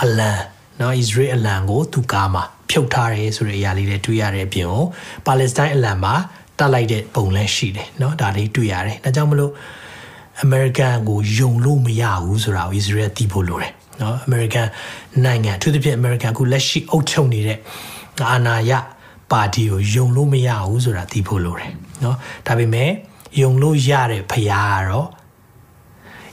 [0.02, 0.32] အလံ
[0.80, 4.83] နော် Israel အလံကိုသူကားမှာ ဖြုတ်ထားတယ်ဆိုတဲ့အရာလေးတွေတွေ့ရတဲ့အပြင်ကို
[5.27, 6.15] ပါလက်စတိုင်းအလံမှာ
[6.59, 9.53] တက်လိုက်တဲ့ပုံလည်းရှိတယ်เนาะဒါလေးတွေ့ရတယ်ဒါကြောင့်မလို့
[10.45, 14.67] American ကိုယုံလို့မရဘူးဆိုတာကို Israel သိဖို့လိုတယ်เนาะ American
[15.25, 17.59] နိုင်ငံသူသဖြင့် American အခုလက်ရှိအုပ်ချုပ်နေတဲ့
[18.31, 18.73] အာဏာရ
[19.33, 21.71] ပါတီကိုယုံလို့မရဘူးဆိုတာသိဖို့လိုတယ်
[22.03, 22.91] เนาะဒါပေမဲ့
[23.41, 25.09] ယုံလို့ရတဲ့ဖရားကတော့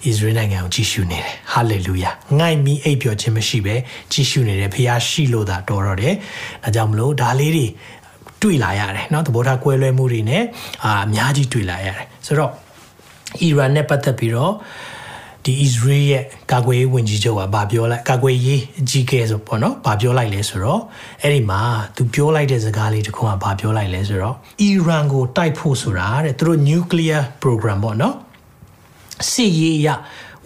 [0.06, 3.75] ဣသရေလနိုင်ငံကိုကြည့်ရှုနေတယ်ဟာလေလုယာငိုက်မီအိပ်ပျော်ခြင်းမရှိပဲ
[4.12, 6.13] ကြည့်ရှုနေတယ်ဖခင်ရှိလို့သာတော်တော့တယ်
[6.63, 7.65] ဒါကြောင့်မလို့ဒါလေးတွေ
[8.41, 10.43] တွေ့လာရတယ်เนาะသဘောထားကွဲလွဲမှုတွေနဲ့
[10.84, 12.52] အာအများကြီးတွေ့လာရတယ်ဆိုတော့
[13.41, 14.54] အီရန်နဲ့ပတ်သက်ပြီးတော့
[15.45, 20.82] ဒီ Israel ရဲ့ကာကွယ်ရေးဝန်ကြီးချုပ်ကဗာပြောလိုက်ကာကွယ်ရေးအကြီးအကဲဆိုပေါ့နော်ဗာပြောလိုက်လဲဆိုတော့
[21.21, 21.62] အဲ့ဒီမှာ
[21.95, 28.15] သူပြောလိုက်တဲ့စကားလေးတစ်ခုကဗာပြောလိုက်လဲဆိုတော့အီရန်ကိုတိုက်ဖို့ဆိုတာတဲ့သူတို့ nuclear program ပေါ့နော်
[29.31, 29.88] စစ်ရေးအရ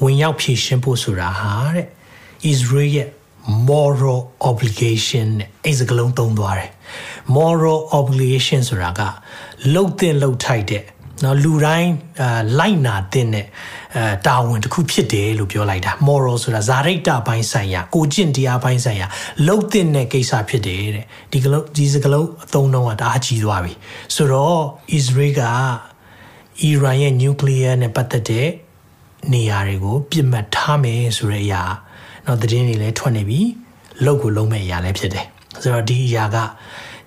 [0.02, 1.86] ဝင်ရောက်ဖြည့်ရှင်းဖို့ဆိုတာဟာတဲ့
[2.52, 3.08] Israel ရဲ့
[3.68, 6.70] moral obligation နဲ့အဲ့စကလုံးသုံးသွားတယ်
[7.36, 9.00] moral obligation ဆိုတာက
[9.72, 10.84] လှုပ်တဲ့လှုပ်ထိုက်တဲ့
[11.24, 13.46] နော်လူတိုင်းအာလိုက်နာတဲ့နဲ့
[13.96, 19.06] အဲတာဝန်တစ်ခုဖြစ်တယ်လို့ပြောလိုက်တာ moral ဆိုတာဇာရိတပိုင်းဆိုင်ရာကိုကျင့်တရားပိုင်းဆိုင်ရာ
[19.46, 23.72] လှုပ်တဲ့နဲ့ကိစ္စဖြစ်တယ်တဲ့ဒီကလုံးဒီစကလုံးအသုံးတော့တာအကြီးသွားပြီ
[24.14, 24.60] ဆိုတော့
[24.98, 25.42] Israel က
[26.62, 28.48] အီရန်ရဲ့ nuclear နဲ့ပတ်သက်တဲ့
[29.32, 31.62] နေရာတွေကိုပြစ်မှတ်ထားမယ်ဆိုတဲ့အရာ
[32.26, 33.40] တော့သတင်းတွေလည်းထွက်နေပြီ
[34.04, 35.26] လောက်ကိုလုံးမဲ့အရာလည်းဖြစ်တယ်
[35.62, 36.36] ဆိုတော့ဒီအရာက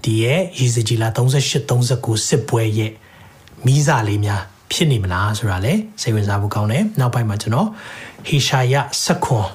[0.03, 2.91] ဒီရဲ့ရည်စကြည်လာ38 39စစ်ပွဲရဲ့
[3.65, 7.69] မိစားလေးများဖြစ်နေမလားဆိုတာလည်းစိတ်ဝင်စားဖို့ကောင်းတယ်နောက်ပိုင်းမှာကျွန်တော်
[8.27, 9.47] ဟေရှာယဆက်ခွန်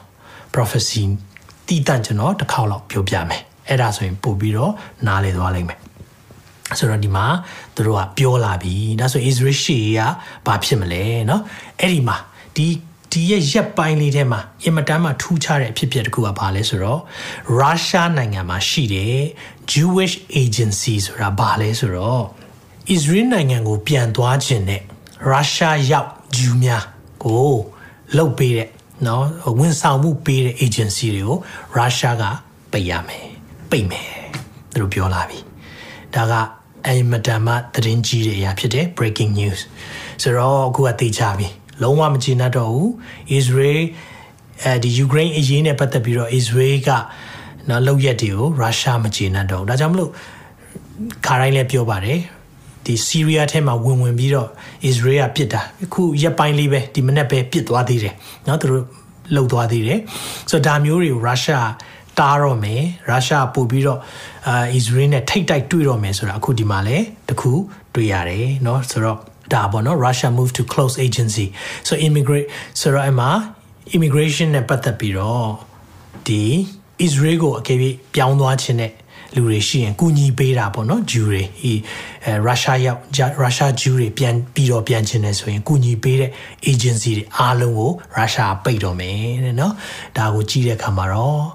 [0.55, 1.03] prophecy
[1.67, 4.73] တည်တံ့ကျွန်တော်တစ်ခေါက်လောက်ပြောပြမယ်အဲ့ဒါဆိုရင်ပို့ပြီးတော့
[5.07, 5.79] နားလည်သွားလိမ့်မယ်
[6.78, 7.26] ဆိုတော့ဒီမှာ
[7.76, 10.00] သူတို့ကပြောလာပြီဒါဆို Israel ရှေ့က
[10.48, 11.42] ဘာဖြစ်မလဲเนาะ
[11.79, 12.17] အဲ့ဒီမှာ
[12.56, 12.67] ဒီ
[13.12, 17.02] ဒီရဲ့ရက်ပိုင်းလေးထဲမှာအင်မတန်မှထူးခြားတဲ့အဖြစ်အပျက်တစ်ခုကဘာလဲဆိုတော့
[17.60, 19.17] ရုရှားနိုင်ငံမှာရှိတဲ့
[19.71, 22.23] Jewish Agency ဆိုတာဘာလဲဆိုတော့
[22.96, 24.82] Israel နိုင်ငံကိုပြန်သွားခြင်းနဲ့
[25.29, 26.84] ရုရှားရောက်ဂျူးများ
[27.23, 27.52] ကို
[28.15, 28.69] လှုပ်ပေးတဲ့
[29.04, 29.21] เนาะ
[29.60, 31.38] ဝန်ဆောင်မှုပေးတဲ့ agency တွေကို
[31.75, 32.23] ရုရှားက
[32.71, 33.27] ပိတ်ရမယ်
[33.71, 34.12] ပိတ်မယ်
[34.73, 35.40] သူတို့ပြောလာပြီ
[36.15, 36.34] ဒါက
[36.88, 39.60] အင်မတန်မှသတင်းကြီးတဲ့အရာဖြစ်တယ် breaking news
[40.21, 41.48] ဆိုတော့အခုကတေချပြီ
[41.82, 42.90] လုံးဝမကျေနပ်တော့ဘူး
[43.38, 43.84] Israel
[44.63, 46.90] အဲဒီ Ukraine အရေးနဲ့ပတ်သက်ပြီးတော့ Israel က
[47.69, 50.12] နော်လောက်ရက်တွေကိုရုရှားမကျေနပ်တော့ဘူးဒါကြောင့်မလို့
[51.25, 52.19] ခါတိုင်းလည်းပြောပါတယ်
[52.86, 54.50] ဒီဆီးရီးယားထဲမှာဝင်ဝင်ပြီးတော့
[54.90, 58.13] Israel ကပစ်တာအခုရက်ပိုင်းလေးပဲဒီမနေ့ပဲပစ်သွားသေးတယ်
[58.46, 58.86] เนาะသူတို့
[59.36, 60.00] လှုပ်သွားသေးတယ်
[60.50, 61.69] ဆိုတော့ဒါမျိုးတွေကိုရုရှား
[62.19, 64.00] တားတော့မယ်ရုရှားပို့ပြီးတော့
[64.48, 66.98] အာ Israel နဲ့ထိတ်တိုက်တွေ့တော့မယ်ဆိုတာအခုဒီမှာလဲ
[67.29, 67.52] တခု
[67.94, 69.17] တွေ့ရတယ်เนาะဆိုတော့
[69.54, 71.48] ဒါပေါ့နော် Russia move to close agency
[71.88, 72.48] so immigrate
[72.79, 73.27] ဆိုတော့အမှ
[73.96, 75.50] immigration နဲ့ပတ်သက်ပြီးတော့
[76.27, 76.44] ဒီ
[77.06, 77.77] Israel ကိုအကယ်၍
[78.15, 78.92] ပြောင်းသွားခြင်းနဲ့
[79.36, 81.73] လူတွေရှိရင်ကူညီပေးတာပေါ့နော်ဂျူတွေဒီ
[82.25, 83.00] အဲရုရှားရောက်
[83.42, 86.32] ရုရှားဂျူတွေပြန်ပြီးတော့ပြန်ခြင်းနဲ့ဆိုရင်ကူညီပေးတဲ့
[86.71, 89.73] agency တွေအားလုံးကိုရုရှားပိတ်တော့မယ်တဲ့နော်
[90.17, 91.46] ဒါကိုကြည့်တဲ့အခါမှာတော့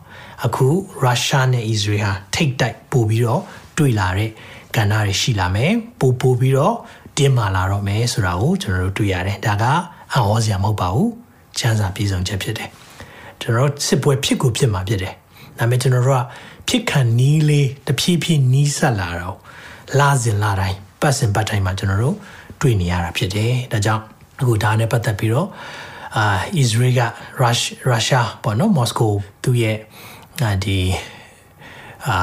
[0.46, 0.68] အခု
[1.04, 3.42] ရုရှားနဲ့ Israel ဟာထိတ်တိုက်ပို့ပြီးတော့
[3.78, 4.30] တွေ့လာတဲ့
[4.76, 6.76] ကဏ္ဍတွေရှိလာမယ်ပို့ပို့ပြီးတော့
[7.18, 9.64] တင်းမာလာတော့မယ်ဆိုတာကိုကျွန်တော်တို့တွေ့ရတယ်ဒါက
[10.14, 11.12] အဟောစရာမဟုတ်ပါဘူး
[11.58, 12.70] ချမ်းသာပြည်စုံချက်ဖြစ်တယ်
[13.42, 15.14] ကျွန်တော်စစ်ပွဲဖြစ်ကိုဖြစ်မှာဖြစ်တယ်
[15.58, 16.24] ဒါပေမဲ့ကျွန်တော်တို့က
[16.68, 19.38] ဖြစ်ခံနီးလေးတဖြည်းဖြည်းနီးဆက်လာတော့
[20.00, 22.16] လာစဉ်လာတိုင်းပတ်စဉ်ပတ်တိုင်းမှာကျွန်တော်တို့
[22.62, 24.04] တွေ့နေရတာဖြစ်တယ်ဒါကြောင့်
[24.42, 25.48] အခုဒါနဲ့ပတ်သက်ပြီးတော့
[26.18, 26.26] အာ
[26.58, 27.02] ဣသရေလက
[27.40, 29.14] ရုရှားပေါ့နော်မော်စကို
[29.44, 29.78] သူရဲ့
[30.65, 30.81] ဒီ
[32.09, 32.19] အာ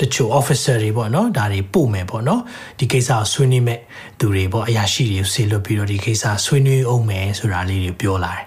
[0.00, 2.40] တချို့ officer တွေပေါ့နော်ဒါတွေပို့မယ်ပေါ့နော်
[2.78, 3.80] ဒီကိစ္စကိုဆွေးနွေးမဲ့
[4.18, 8.44] သူတွေပေါ့အရာရှိတွေဆေလွတ်ပြီးတော့ဒီကိစ္စဆွေးနွေးအောင်မယ်ဆိုတာလေးတွေပြောလာတယ်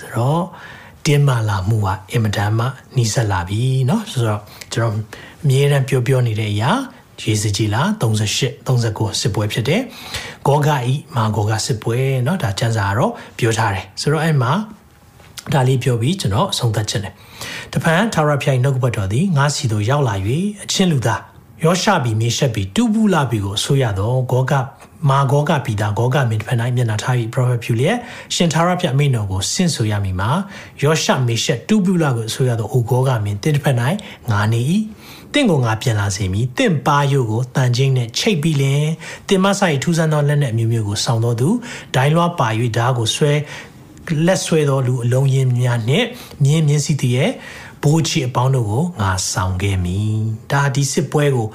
[0.00, 0.42] ဆိုတော့
[1.06, 2.64] တင်းမာလာမှုကအင်မတန်မှ
[2.96, 4.40] နှီးဆက်လာပြီเนาะဆိုတော့
[4.72, 4.94] ကျွန်တော်
[5.44, 6.70] အမြဲတမ်းပြောပြောနေတဲ့အရာ
[7.22, 9.82] ရေစကြီးလား38 39စစ်ပွဲဖြစ်တယ်
[10.46, 14.52] ဂောဂဤမာဂောဂစစ်ပွဲเนาะဒါကျန်းစာကတော့ပြောထားတယ်ဆိုတော့အဲ့မှာ
[15.52, 17.14] ဒါလေးပြောပြီးကျွန်တော်ဆုံးသက်ချင်တယ်
[17.73, 20.15] တဖန်ထာဝရဖျိုင်နှုတ်ဘတ်တော်သည်ငါစီသို့ရောက်လာ၍
[20.63, 21.21] အချင်းလူသား
[21.63, 24.53] ယောရှဘီမေရှက်ဘီတူဘူးလာဘီကိုဆိုရတော့ဂောဂ
[25.09, 27.97] မာဂောဂပီတာဂောဂမင်းဖန်တိုင်းမျက်နှာထားပြီး prophet ဖြူလျက်
[28.35, 30.29] ရှင်သာရဖျက်အမိန်တော်ကိုဆင့်ဆိုရမည်မှာ
[30.83, 33.97] ယောရှမေရှက်တူဘူးလာကိုဆိုရတော့အိုဂောဂမင်းတင်းဖန်တိုင်း
[34.31, 34.61] ငါနေ၏
[35.33, 38.85] တင့်ကိုငါပြန်လာစေမည်တင့်ပါယုကိုတန်ချင်းနဲ့ချိတ်ပြီးလင်
[39.27, 41.49] တင်မဆိုင်ထူးဆန်းသောလက်နက်အမျိုးမျိုးကိုစောင့်တော်သူ
[41.95, 42.47] ဒိုင်းလွားပါ၍
[42.77, 43.33] ဓာတ်ကိုဆွဲ
[44.25, 46.07] လက်ဆွဲသောလူအလုံးရင်းများနှင့်
[46.43, 47.31] မြင်းမြင်းစီတည်းရဲ့
[47.82, 50.14] ဘိုးချီအပေါင်းတို့ကိုငါဆောင်ခဲ့မည်
[50.52, 51.46] ဒါဒီစစ်ပွဲကို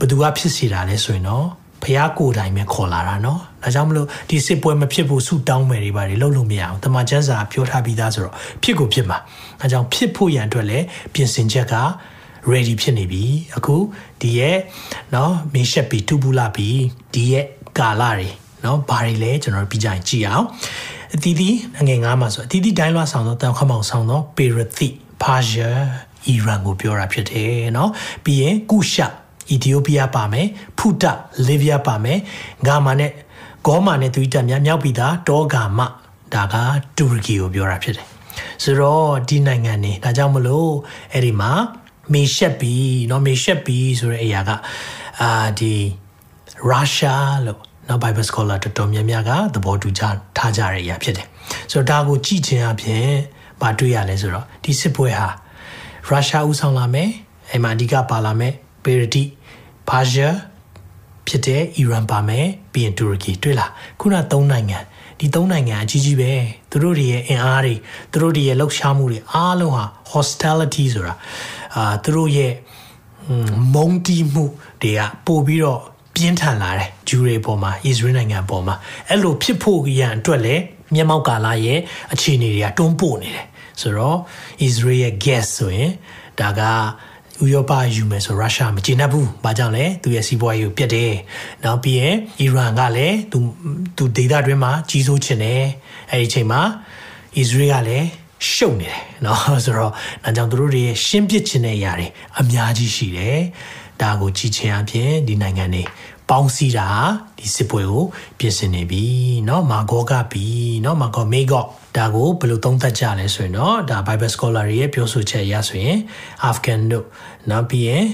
[0.00, 1.46] ဘသူကဖြစ်စီတာလဲဆိုရင်တော့
[1.82, 9.18] ဖះကိုယ်တိုင်ပဲခေါ်လာတာเนาะဒါကြောင့်မလို့ဒီစစ်ပွဲမဖြစ်ဖို့ဆူတောင်းမယ်တွေပါတွေလုပ်လို့မရအောင်တမန်ကျမ်းစာပြောထားပြီးသားဆိုတော့ဖြစ်ကိုဖြစ်မှာ
[9.60, 11.76] အဲကြောင့်ဖြစ်ဖို့ရန်အတွက်လည်းပြင်ဆင်ချက်က
[12.50, 13.24] ready ဖြစ်နေပြီ
[13.56, 13.76] အခု
[14.20, 14.56] ဒီရဲ့
[15.12, 16.78] เนาะမင်းရှက်ပြီးတူဘူးလာပြီး
[17.14, 17.44] ဒီရဲ့
[17.78, 18.30] ကာလာတွေ
[18.62, 20.46] เนาะဘာတွေလဲကျွန်တော်တို့ပြီးကြရင်ကြည့်အောင်
[21.14, 21.56] အတီးတီး
[21.88, 24.88] ငွေငါးမှာဆိုအတီးတီးတိုင်းလွှာဆောင်တော့တန်ခမောင်ဆောင်တော့ပေရသိ
[25.22, 25.70] ပါရှာ
[26.26, 27.88] အီရန်ကိုပြောတာဖြစ်တယ်เนาะ
[28.24, 29.06] ပြီးရင်ကုရှာ
[29.50, 30.46] အီသီယိုးပီးယားပါမယ်
[30.78, 31.12] ဖူတာ
[31.46, 32.18] လီဗီးယားပါမယ်
[32.66, 33.10] ဂါမာနဲ့
[33.66, 35.80] ဂေါမာနဲ့သူတက်များမြောက်ပြီးသားတောဂါမ
[36.34, 36.54] ဒါက
[36.96, 38.06] တူရကီကိုပြောတာဖြစ်တယ်
[38.62, 40.72] ဆိုတော့ဒီနိုင်ငံနေဒါကြောင့်မလို့
[41.12, 41.52] အဲ့ဒီမှာ
[42.12, 42.74] မေရှက်ဘီ
[43.06, 44.50] เนาะမေရှက်ဘီဆိုတဲ့အရာက
[45.20, 45.74] အာဒီ
[46.68, 50.02] ရုရှားလို့နော် Bible scholar တော်တော်များများကသဘောတူကြ
[50.36, 51.26] ထားကြတဲ့အရာဖြစ်တယ်
[51.72, 53.08] ဆိုတော့ဒါကိုကြည့်ခြင်းအပြင်
[53.61, 55.27] မတွေ့ရလဲဆိုတော့ဒီစစ်ပွဲဟာ
[56.07, 57.09] ရုရှားဦးဆောင်လာမယ်
[57.49, 58.53] အဲ့မှာအဓိကပါလာမယ်
[58.83, 59.23] ပေရတီ
[59.89, 60.29] ဘာရှာ
[61.27, 64.79] ဖြစ်တဲ့အီရန်ပါမယ်ပြီးရင်တူရကီတွေ့လားခုနသုံးနိုင်ငံ
[65.19, 66.31] ဒီသုံးနိုင်ငံအကြီးကြီးပဲ
[66.69, 67.75] သူတို့တွေရဲ့အင်အားတွေ
[68.11, 71.15] သူတို့တွေရဲ့လှုပ်ရှားမှုတွေအားလုံးဟာ hostility ဆိုတာ
[71.75, 72.53] အာသူတို့ရဲ့
[73.73, 74.45] မုန်းတီးမှု
[74.81, 75.81] တွေကပို့ပြီးတော့
[76.15, 78.75] ပြင်းထန်လာတယ်ဂျူတွေပေါ်မှာဣသရေလနိုင်ငံပေါ်မှာ
[79.09, 80.63] အဲ့လိုဖြစ်ဖို့ရန်အတွက်လည်း
[80.95, 81.79] မျက်မှောက်ကာလရဲ့
[82.13, 83.45] အခြေအနေတွေကတွန်းပို့နေတယ်
[83.80, 84.18] ဆိုတော့ဣ
[84.58, 85.90] သရေလရဲ့ gas ဆိုရင်
[86.40, 86.62] ဒါက
[87.44, 91.12] ဥရောပယူမယ်ဆိုရုရှားမကျေနပ်ဘူး။ဘာကြောင့်လဲ။သူရဲ့စီးပွားရေးကိုပြတ်တယ်။
[91.64, 93.38] နောက်ပြီးရင်အီရန်ကလည်းသူ
[93.96, 95.62] သူဒေသတွင်းမှာကြီးစိုးချင်တယ်။
[96.12, 98.06] အဲဒီအချိန်မှာဣသရေလကလည်း
[98.52, 99.90] ရှုပ်နေတယ်နော်ဆိုတော့
[100.24, 102.06] ဒါကြောင့်သူတို့တွေရှင်းပစ်ခြင်းတဲ့အရာတွေ
[102.40, 103.38] အများကြီးရှိတယ်။
[104.02, 105.82] ဒါကိုကြည့်ခြင်းအပြင်ဒီနိုင်ငံတွေ
[106.30, 106.88] ပေါင်းစည်းတာ
[107.38, 108.04] ဒီစစ်ပွဲကို
[108.38, 109.04] ပြင်ဆင်နေပြီ
[109.44, 110.46] เนาะမာဂောကပြီ
[110.82, 111.64] เนาะမာဂောမေဂော
[111.96, 115.98] ဒါကိုဘယ်လိုသုံးသပ်ကြလဲဆိုရင်တော့ဒါ Bible scholar ရဲ့ပြောဆိုချက်အရဆိုရင်
[116.50, 117.06] Afghan တို့
[117.50, 118.04] နောက်ပြီးရင်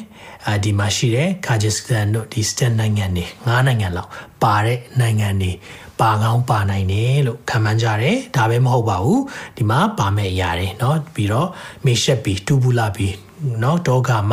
[0.64, 4.10] ဒီမှာရှိတဲ့ Kyrgyzstan တို့ဒီ stan နိုင်ငံတွေငါးနိုင်ငံလောက်
[4.42, 5.52] ပါတဲ့နိုင်ငံတွေ
[6.00, 9.22] ပါကောင်းပါနိုင်တယ်လို့ခံမှန်းကြတယ်ဒါပဲမဟုတ်ပါဘူး
[9.56, 11.48] ဒီမှာပါမဲ့အရာတွေเนาะပြီးတော့
[11.84, 13.14] မေရှက်ပြီးတူဘူးလာပြီး
[13.60, 14.32] เนาะဒေါဂါမ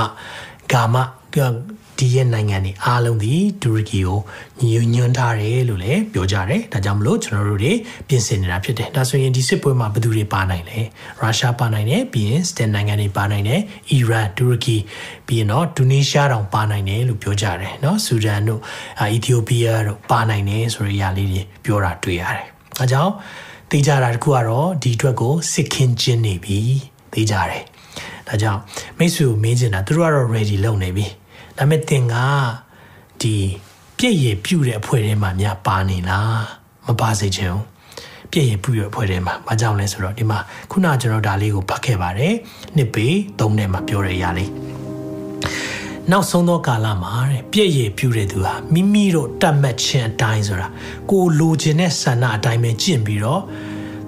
[0.71, 0.95] ဂါမ
[1.33, 1.41] ဒီ
[1.97, 4.19] ဒီရဲ့နိုင်ငံတွေအားလုံးဒီတူရကီကို
[4.61, 7.73] ညွညွှန်းထားတယ်လို့လည်းပြောကြတယ်ဒါကြောင့်မလို့ကျွန်တော်တို့တွေ
[8.07, 10.79] ပြင်ဆင်နေတာဖြစ်တယ်ဒါဆိုရင်ဒီစစ်ပွဲမှာဘယ်သူတွေပါနိုင်လဲ
[11.19, 14.77] ရုရှားပါနိုင်တယ်ပြီးရင်စတန်နိုင်ငံတွေပါနိုင်တယ်အီရန်တူရကီ
[15.27, 18.61] ပြီးရင်တော့ဒူနီးရှားတောင်ပါနိုင်တယ်လို့ပြောကြတယ်เนาะဆူဒန်တို့
[18.99, 22.47] အီသီယိုးပီးယားတို့ပါနိုင်တယ်ဆိုတဲ့အရာလေးတွေပြောတာတွေ့ရတယ်
[22.79, 23.13] အဲကြောင့်
[23.69, 26.59] သိကြတာတခုကတော့ဒီအတွက်ကိုစစ်ခင်းကျင်းနေပြီ
[27.13, 27.63] သိကြတယ်
[28.27, 28.59] ဒါကြောင့်
[28.97, 31.05] မိတ်ဆွေကိုမေးချင်တာသူတို့ကတော့ ready လုပ်နေပြီ
[31.57, 32.15] ဒါပေမဲ့သင်က
[33.21, 33.35] ဒီ
[34.06, 36.42] ပြည့်ရည်ပြုတဲ့အဖွဲ့ထဲမှာများပါနေလား
[36.86, 37.64] မပါစေချင်ဘူး
[38.30, 40.38] ပြည့်ရည်ပြုတဲ့အဖွဲ့ထဲမှာဘာကြောင့်လဲဆိုတော့ဒီမှာ
[40.70, 42.34] ခုနကျွန်တော်ဒါလေးကိုဖတ်ခဲ့ပါတယ်
[42.76, 43.06] နှစ်ပေ
[43.38, 44.50] သုံးထဲမှာပြောတဲ့အရာလေး
[46.10, 50.68] နောက်ဆုံးသောကာလမှာတဲ့ပြည့်ရည်ပြုတဲ့သူဟာမိမိတို့တတ်မှတ်ခြင်းအတိုင်းဆိုတာ
[51.10, 53.40] ကိုလိုချင်တဲ့ဆန္ဒအတိုင်းပဲကျင့်ပြီးတော့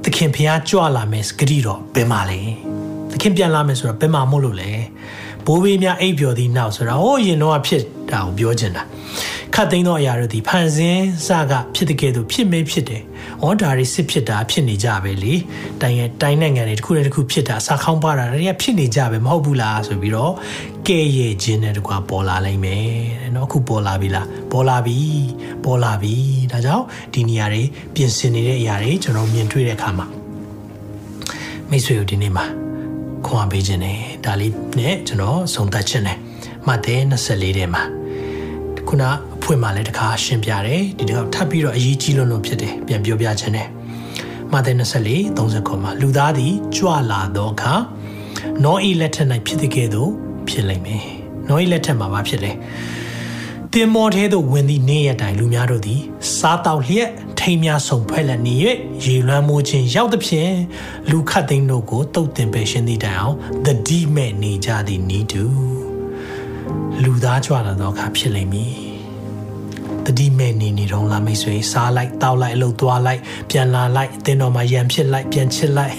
[0.04, 2.40] သခင်ဖျားကြွလာမယ်စကတိတော့ဘယ်မှာလဲ
[3.12, 4.70] သခင်ပြန်လာမယ်ဆိုတော့ဘယ်မှာမို့လို့လဲ
[5.46, 8.82] ဘိုးဘေးများအိပ်ပျော်သည့်နောက်ဆိုတာဟိုရင်တော့ဖြစ်တာကိုပြောချင်တာ
[9.58, 13.02] ခတ်သိမ်းသောအရာတို့ဒီဖန်ဆင်းစကဖြစ်တဲ့ကဲ့သို့ဖြစ်မေးဖြစ်တယ်။
[13.46, 15.34] ဩဒါရီစစ်ဖြစ်တာဖြစ်နေကြပဲလေ။
[15.82, 20.32] တိုင်းရဲ့တိုင်းနိုင်ငံတွေတစ်ခုနဲ့တစ်ခုဖြစ်တာစာခေါင်းပါတာတွေကဖြစ်နေကြပဲမဟုတ်ဘူးလားဆိုပြီးတော့
[20.86, 22.84] ကဲရဲ့ခြင်းနဲ့တကွာပေါ်လာလိမ့်မယ်
[23.22, 24.98] တဲ့နော်အခုပေါ်လာပြီလားပေါ်လာပြီ
[25.64, 26.14] ပေါ်လာပြီ
[26.52, 26.84] ဒါကြောင့်
[27.14, 27.62] ဒီနေရာတွေ
[27.94, 30.06] ပြင်ဆင်နေတဲ့အရာတွေကျွန်တော်မြင်တွေ့တဲ့အခါမှာ
[31.70, 32.46] မိတ်ဆွေတို့ဒီနေ့မှာ
[33.26, 36.18] ခွန်အားပေးခြင်းနဲ့ဒါလေးနဲ့ကျွန်တော်ဆုံးသက်ခြင်းနဲ့
[36.66, 37.84] မှတ်တဲ့24ထဲမှာ
[38.88, 39.04] ခုန
[39.34, 43.68] အ ဖွင့်မှလည်းတခါရှင်းပြတယ်ဒီတော့ထပ်ပြီးတော့အရေးကြီးလို့လို့ဖြစ်တယ်ပြန်ပြောပြခြင်းနဲ့
[44.52, 47.74] မှတ်တဲ့24 30ခေါ်မှာလူသားသည်ကြွလာသောအခါ
[48.64, 50.10] နောဤလက်ထက်၌ဖြစ်တဲ့ကဲ့သို့
[50.48, 51.04] ဖြစ်လိမ့်မယ်
[51.48, 52.52] နောဤလက်ထက်မှာဘာဖြစ်လဲ
[53.72, 56.00] တင်မော်ထဲသို့ဝင်သည့်နေ့ရက်တိုင်လူများတို့သည်
[56.36, 58.54] စားတောက်လျက်ထိမ်းများဆုံဖွဲ့လက်နေ၍
[59.04, 60.52] ရေလွှမ်းမိုးခြင်းရောက်သဖြင့်
[61.10, 65.44] လူခတ်သိန်းတို့ကိုတုတ်တင်ပယ်ရှင်းသည့်တိုင်အောင်သတိမဲ့နေကြသည်နီးတူ
[67.02, 68.85] လူသားကြွလာသောအခါဖြစ်လိမ့်မည်
[70.06, 75.94] တတိမဲ့နေနေတော့လာမိတ်ဆွေစားလိုက်တောက်လိုက်အလုပ်သွားလိုက်ပြန်လာလိုက်အတင်းတော်မှာရံဖြစ်လိုက်ပြန်ချစ်လိုက်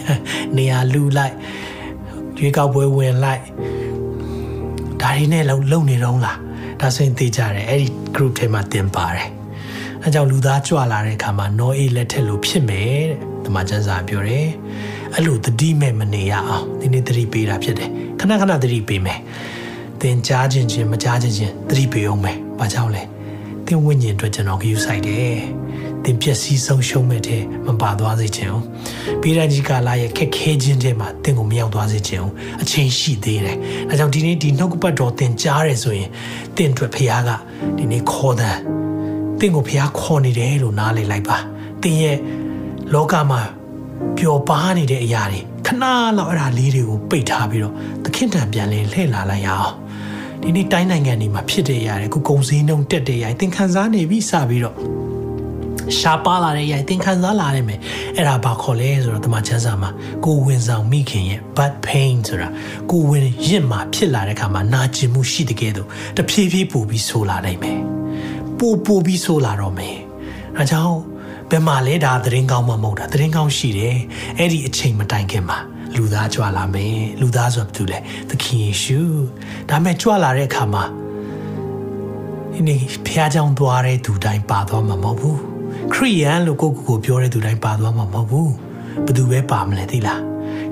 [0.57, 1.35] နေရာလူလိုက်
[2.39, 3.41] ရွေးကောက်ပွဲဝင်လိုက်
[5.01, 6.37] ဒါတွေနဲ့လုံလုံနေတော့လား
[6.81, 9.29] ဒါဆိုရင်သိကြတယ်အဲ့ဒီ group ထဲမှာတင်ပါတယ်
[10.03, 14.47] အဲကြောင့်လူသားကြွလာတဲ့အခါမှာ no a လက်ထက်လို့ဖြစ်မယ်တဲ့ဒီမှာကျမ်းစာပြောတယ်
[15.13, 17.89] အဲ့လိုတတိမဲ့မနေရအောင်ဒီနေ့တတိပေးတာဖြစ်တယ်
[18.19, 19.19] ခဏခဏတတိပေးမယ်
[20.01, 23.03] သင်ကြားခြင်းချင်းမကြားခြင်းချင်းတတိပေးအောင်မယ်ဘာကြောင့်လဲ
[23.67, 25.37] သင်ဝိညာဉ်အတွက်ကျွန်တော်ဂရုစိုက်တယ်
[26.03, 28.65] သင်ပျက်စီးဆုံးရှုံးမဲ့တဲ့မပါသွားစေချင်အောင်
[29.21, 33.57] ပြီးတဲ့ကြီးကလာရဲ့ခက်ခဲခြင်းတွေမှာသင်ကိုမရောက်သွားစေချင်အောင်အချိန်ရှိသေးတယ်။
[33.89, 36.09] ဒါကြောင့်ဒီနေ့ဒီနှုတ်ကပတ်တော်သင်ကြားရဲဆိုရင်
[36.55, 37.29] သင်အတွက်ဖခင်က
[37.77, 38.55] ဒီနေ့ခေါ်တဲ့
[39.39, 41.37] သင်ကိုဖခင်ခေါ်နေတယ်လို့နားလည်လိုက်ပါ။
[41.81, 42.17] သင်ရဲ့
[42.93, 43.41] လောကမှာ
[44.17, 45.83] ပျော်ပါနေတဲ့အရာတွေခဏ
[46.17, 49.73] လောက်အဲ့ဒါလေးတွေကိုပိတ်ထားပြီးတော့သခင်တံပြန်လဲလှည့်လာလိုက်ရအောင်။
[50.41, 54.75] ဒီနေ့တိုင်းနိုင်ငံတွေမှာဖြစ်တဲ့အရာတွေခုကုံစည်းနှုံတက်တဲ့အရာသင်ခံစားနေပြီစပြီးတော့
[55.97, 57.79] ရှားပါလာတဲ့ရိုက်သင်ခံစားလာရမယ်
[58.15, 59.89] အဲ့ဒါဘာခေါ်လဲဆိုတော့တမချမ်းစာမှာ
[60.25, 62.47] ကိုဝင်ဆောင်မိခင်ရဲ့ bad pain ဆိုတာ
[62.91, 67.79] ကိုဝင်ရစ်မှာဖြစ်လာတဲ့အခါမှာနာကျင်မှုရှိတဲ့ကဲတော့တဖြည်းဖြည်းပို့ပြီးဆိုးလာနိုင်မယ်
[68.59, 69.97] ပို့ပို့ပြီးဆိုးလာတော့မယ်
[70.57, 70.97] အဲကြောင့်
[71.49, 73.97] ဘယ်မှာလဲဒါသတင်းကောင်းမှမဟုတ်တာသတင်းကောင်းရှိတယ်
[74.37, 75.59] အဲ့ဒီအချိန်မတိုင်ခင်မှာ
[75.96, 77.98] လူသားကြွလာမယ်လူသားဆိုဘာတူလဲ
[78.30, 79.00] သခင်ယေရှု
[79.68, 80.84] ဒါမဲ့ကြွလာတဲ့အခါမှာ
[82.52, 85.38] ဒီနေ့ဖះเจ้าသွားတဲ့သူတိုင်းပါသွားမှာမဟုတ်ဘူး
[85.92, 88.52] ခရိယန်လို့ကိုကိုကိုပြောတဲ့သူတိုင်းပါသွားမှာမဟုတ်ဘူး
[89.04, 90.20] ဘယ်သူပဲပါမလဲသိလား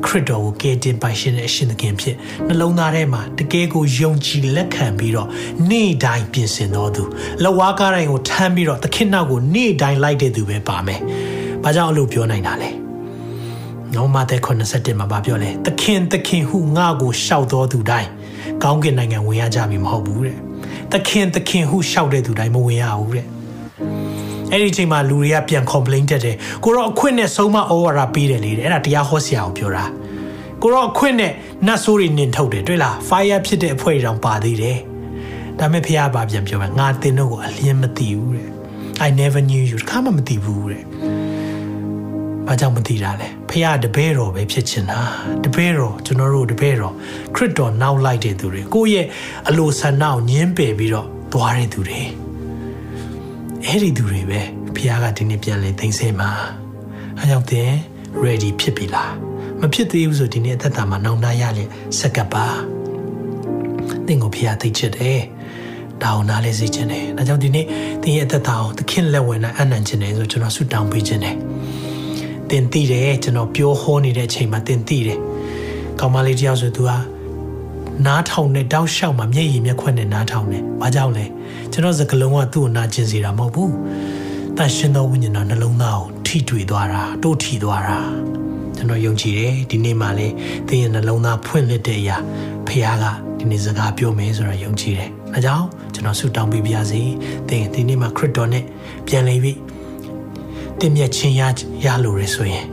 [0.04, 2.16] ခရစ်တော်ကိုကယ်တင်ပိုင်ရှင်တဲ့အရှင်သခင်ဖြစ်
[2.46, 5.28] နှလုံးသားထဲမှာတကယ်ကိုယုံကြည်လက်ခံပြီးတော့
[5.70, 7.02] နေ့တိုင်းပြင်ဆင်တော်သူ
[7.44, 11.00] လဝါကားတိုင်းကိုထမ်းပြီးတော့သခင်နောက်ကိုနေ့တိုင်းလိုက်တဲ့သူပဲပါမယ်။
[11.64, 12.70] ဘာကြောင့်အဲ့လိုပြောနိုင်တာလဲ။
[13.95, 18.09] နောမသက်87မှာပြောလဲသခင်သခင်ဟုငါ့ကိုရှောက်တော်သူတိုင်း
[18.63, 20.37] ကောင်းကင်နိုင်ငံဝင်ရကြပြီမဟုတ်ဘူးတဲ့။
[20.91, 23.27] သခင်သခင်ဟုရှောက်တဲ့သူတိုင်းမဝင်ရဘူးတဲ့။
[24.51, 29.85] အဲ့ဒီအချိန်မှာလူတွေကပြန် complain တက်တယ်ကိုတော့အခွင့်နဲ့ဆုံးမဩဝါဒပေးတယ်လေအဲ့ဒါတရားဟောဆရာကိုပြောတာ
[30.61, 31.31] ကိုတော့အခွင့်နဲ့
[31.67, 34.79] နတ်ဆိုးတွေနင်ထုတ်တယ်တွေ့လား fire ဖြစ်တဲ့အဖွဲ့တောင်ပါသေးတယ်
[35.59, 38.49] ဒါမဲ့ဖះဘာပြန်ပြောမှာငါတင်တော့ကိုအလင်းမသိဘူးတဲ့
[39.05, 40.83] I never knew you ခါမှမသိဘူးတဲ့
[42.47, 44.99] ဘာကြောင့်မသိတာလဲ ဖះတပည့်တော်ပဲဖြစ်ချင်တာ
[45.43, 46.93] တပည့်တော်ကျွန်တော်တို့တပည့်တော်
[47.35, 49.05] ခရစ်တော်နောက်လိုက်တဲ့သူတွေကိုယ့်ရဲ့
[49.49, 52.01] အလိုဆန္ဒကိုညှင်းပယ်ပြီးတော့သွားတဲ့သူတွေ
[53.65, 54.41] အဲ့ဒီသူတွေပဲ
[54.75, 56.29] ဖခင်ကဒီနေ့ပြန်လေသိသိမှာ
[57.19, 57.71] အဲကြောင့်သင်
[58.23, 59.11] ready ဖြစ်ပြီလား
[59.59, 61.63] မဖြစ်သေးဘူးဆိုဒီနေ့အသက်တာမှာနောင်တရလေ
[61.99, 62.45] စက်ကပ်ပါ
[64.05, 65.19] သင်ကိုဖခင်သိချစ်တယ်
[66.01, 67.65] ဒါအောင်နားလဲစေချင်တယ်ဒါကြောင့်ဒီနေ့
[68.03, 71.37] သင်ရဲ့အသက်တာကိုသခင်လက်ဝင်နဲ့အနံ့ချင်တယ်ဆိုကျွန်တော်ဆုတောင်းပေးခြင်းတယ်
[72.49, 75.19] သင်သိတယ်ကျွန်တော်ပြောဟောနေတဲ့အချိန်မှာသင်သိတယ်
[75.99, 76.91] ကောင်းမလေးတယောက်ဆိုသူက
[78.05, 81.25] နားထောင်နဲ့တောက်လျှောက်မှာမျက်ရည်မျက်ခွက်နဲ့နားထောင်တယ်။ဘာကြောင့်လဲ။
[81.71, 83.71] ကျွန်တော်စကလုံးကသူ့ကိုနာကျင်စေတာမဟုတ်ဘူး။
[84.57, 87.99] တန်ရှင်သောဝိညာဉ်တော်နှလုံးသားကိုထိတွေ့သွားတာတိုးထီသွားတာ
[88.75, 90.33] ကျွန်တော်ယုံကြည်တယ်ဒီနေ့မှလည်း
[90.67, 92.17] သင်ရဲ့နှလုံးသားဖွင့်လှစ်တဲ့အရာ
[92.67, 93.05] ဖခင်က
[93.39, 97.01] ဒီနေ့စကားပြောမယ်ဆိုတော့ယုံကြည်တယ်။ဒါကြောင့်ကျွန်တော်ဆုတောင်းပေးပါရစေ။
[97.49, 98.63] သင်ဒီနေ့မှခရစ်တော်နဲ့
[99.07, 99.57] ပြန်လည်ပြီး
[100.79, 101.41] တင်မြတ်ခြင်းရ
[101.85, 102.65] ရလို့ရဆိုရင်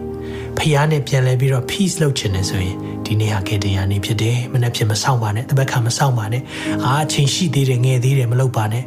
[0.56, 2.76] ဖခင်နဲ့ပြန်လဲပြီးတော့ peace လုပ်ချင်တယ်ဆိုရင်
[3.06, 6.42] ဒီနေ့ဟာကေတရားနေ့ဖြစ်တယ်မနေ့ဖြစ်မဆောင်ပါနဲ့တပတ်ခါမဆောင်ပါနဲ့
[6.84, 8.84] အာအချိန်ရှိသေးတယ်ငယ်သေးတယ်မလုပ်ပါနဲ့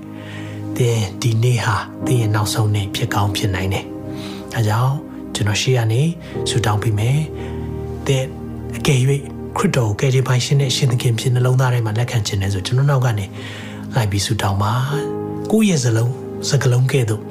[0.78, 3.86] သင်ဒီနေ့ဟာသင်ရဲ့နောက်ဆုံးနေ့ဖြစ်ကောင်းဖြစ်နိုင်တယ်
[4.56, 4.96] အဲကြောင့်
[5.36, 6.02] ကျွန်တော်ရှေ့ကနေ
[6.50, 7.20] ဆုတောင်းပေးမယ်
[8.08, 8.24] သင်
[8.78, 9.00] အကယ်၍
[9.58, 13.26] ခရစ်တော်ကိုကယ်တင်ပိုင်ရှင်နဲ့ရှင်သခင်ဖြစ်နှလုံးသားထဲမှာလက်ခံခြင်းနဲ့ဆိုကျွန်တော်နောက်ကနေ
[13.96, 14.74] လိုက်ပြီးဆုတောင်းပါ
[15.52, 16.14] ကိုယ့်ရဲ့စလုံး
[16.50, 17.22] စကလုံးကဲ့သို့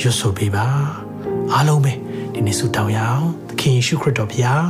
[0.00, 1.07] ရွတ်ဆိုပေးပါ
[1.54, 1.92] အားလုံးပဲ
[2.34, 4.66] ဒီနေ့ဆုတောင်းရအောင်သခင်ယေရှုခရစ်တော်ဘုရား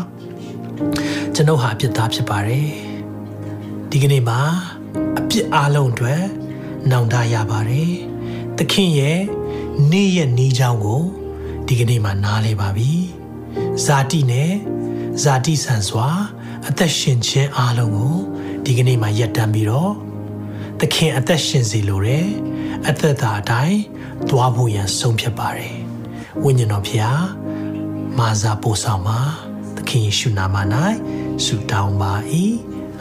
[1.35, 2.69] ကျွန်ုပ်ဟာအပြစ်သားဖြစ်ပါတယ်
[3.91, 4.41] ဒီကနေ့မှာ
[5.19, 6.23] အပြစ်အလုံးအတွက်
[6.91, 7.93] နောင်တရပါတယ်
[8.59, 9.21] သခင်ရဲ့
[9.93, 11.03] နေ့ရဲ့နေ့ချောင်းကို
[11.67, 12.93] ဒီကနေ့မှာနားလဲပါပြီ
[13.85, 14.53] ဇာတိနဲ့
[15.23, 16.09] ဇာတိဆန်စွာ
[16.69, 18.17] အသက်ရှင်ခြင်းအလုံးကို
[18.65, 19.93] ဒီကနေ့မှာရပ်တန့်ပြီးတော့
[20.81, 22.27] သခင်အသက်ရှင်စေလိုတယ်
[22.89, 23.81] အသက်တာအတိုင်း
[24.29, 25.78] သွားဖို့ရန်ဆုံးဖြတ်ပါတယ်
[26.43, 27.23] ဝိညာဉ်တော်ဖျား
[28.19, 29.21] မာဇာပို့ဆောင်ပါ
[29.77, 30.57] သခင်ယေရှုနာမ၌
[31.45, 32.13] ဆုတောင်းပါ၏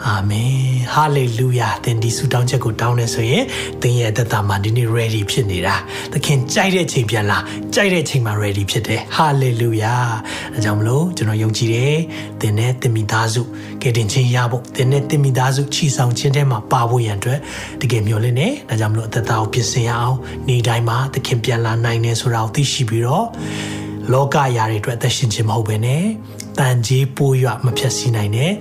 [0.06, 0.52] အာမင်
[0.92, 3.44] ဟာလေလုယာသင်ဒီဆုတောင်းချက်ကိုတောင်းနေဆိုရင်
[3.82, 5.76] သင်ရဲ့အသက်တာမှာဒီနေ့ ready ဖြစ်နေတာ
[6.12, 7.38] သခင်ကြိုက်တဲ့ချိန်ပြန်လာ
[7.74, 9.94] ကြိုက်တဲ့ချိန်မှာ ready ဖြစ်တယ်ဟာလေလုယာ
[10.54, 11.96] အဲကြောင့်မလို့ကျွန်တော်ယုံကြည်တယ်
[12.40, 13.42] သင်နဲ့သင်မိသားစု
[13.82, 17.38] ကယ်တင်ခြင်းရဖို့သင်နဲ့သင်မိသားစုချီဆောင်ခြင်းထဲမှာပါဖို့ရန်အတွက်
[17.80, 20.16] တကယ်မျှော်လင့်နေဒါကြောင့်မလို့အသက်တာကိုပြင်ဆင်ရအောင်
[20.48, 23.26] နေ့တိုင်းမှာသခင်ပြန်လာနိုင်တယ်ဆိုတာကိုသိရှိပြီးတော့
[24.12, 26.04] လောကရာတွေအတွက်အသက်ရှင်ခြင်းမဟုတ်ဘဲနဲ့
[26.58, 28.52] တန်ကြီးပိုးရွမဖြတ်စည်းနိုင်တဲ့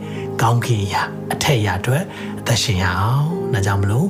[0.42, 1.02] ကောင်းကင်ရာ
[1.34, 2.04] အထက်ရာအတွက်
[2.40, 3.24] အသက်ရှင်ရအောင်။
[3.54, 4.08] ဒါကြောင့်မလို့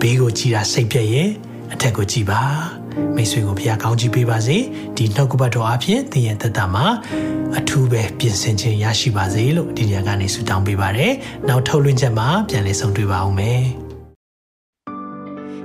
[0.00, 1.30] ဘေးကိုကြည်တာစိတ်ပြည့်ရဲ့
[1.72, 2.42] အထက်ကိုကြည်ပါ
[3.14, 4.56] မိတ်ဆွေကိုဘုရားကောင်းချီးပေးပါစေ
[4.96, 6.86] ဒီနှုတ်ကပတ်တော်အဖြစ်သင်ရဲ့သက်တာမှာ
[7.58, 11.12] အထူးပဲပြင်ဆင်ခြင်းရရှိပါစေလို့ဒီညကနေဆုတောင်းပေးပါရယ်။
[11.48, 13.64] နောက်ထုတ်လွှင့်ချက်မှာပြန်လည်ဆုံတွေ့ပါအောင်မယ်။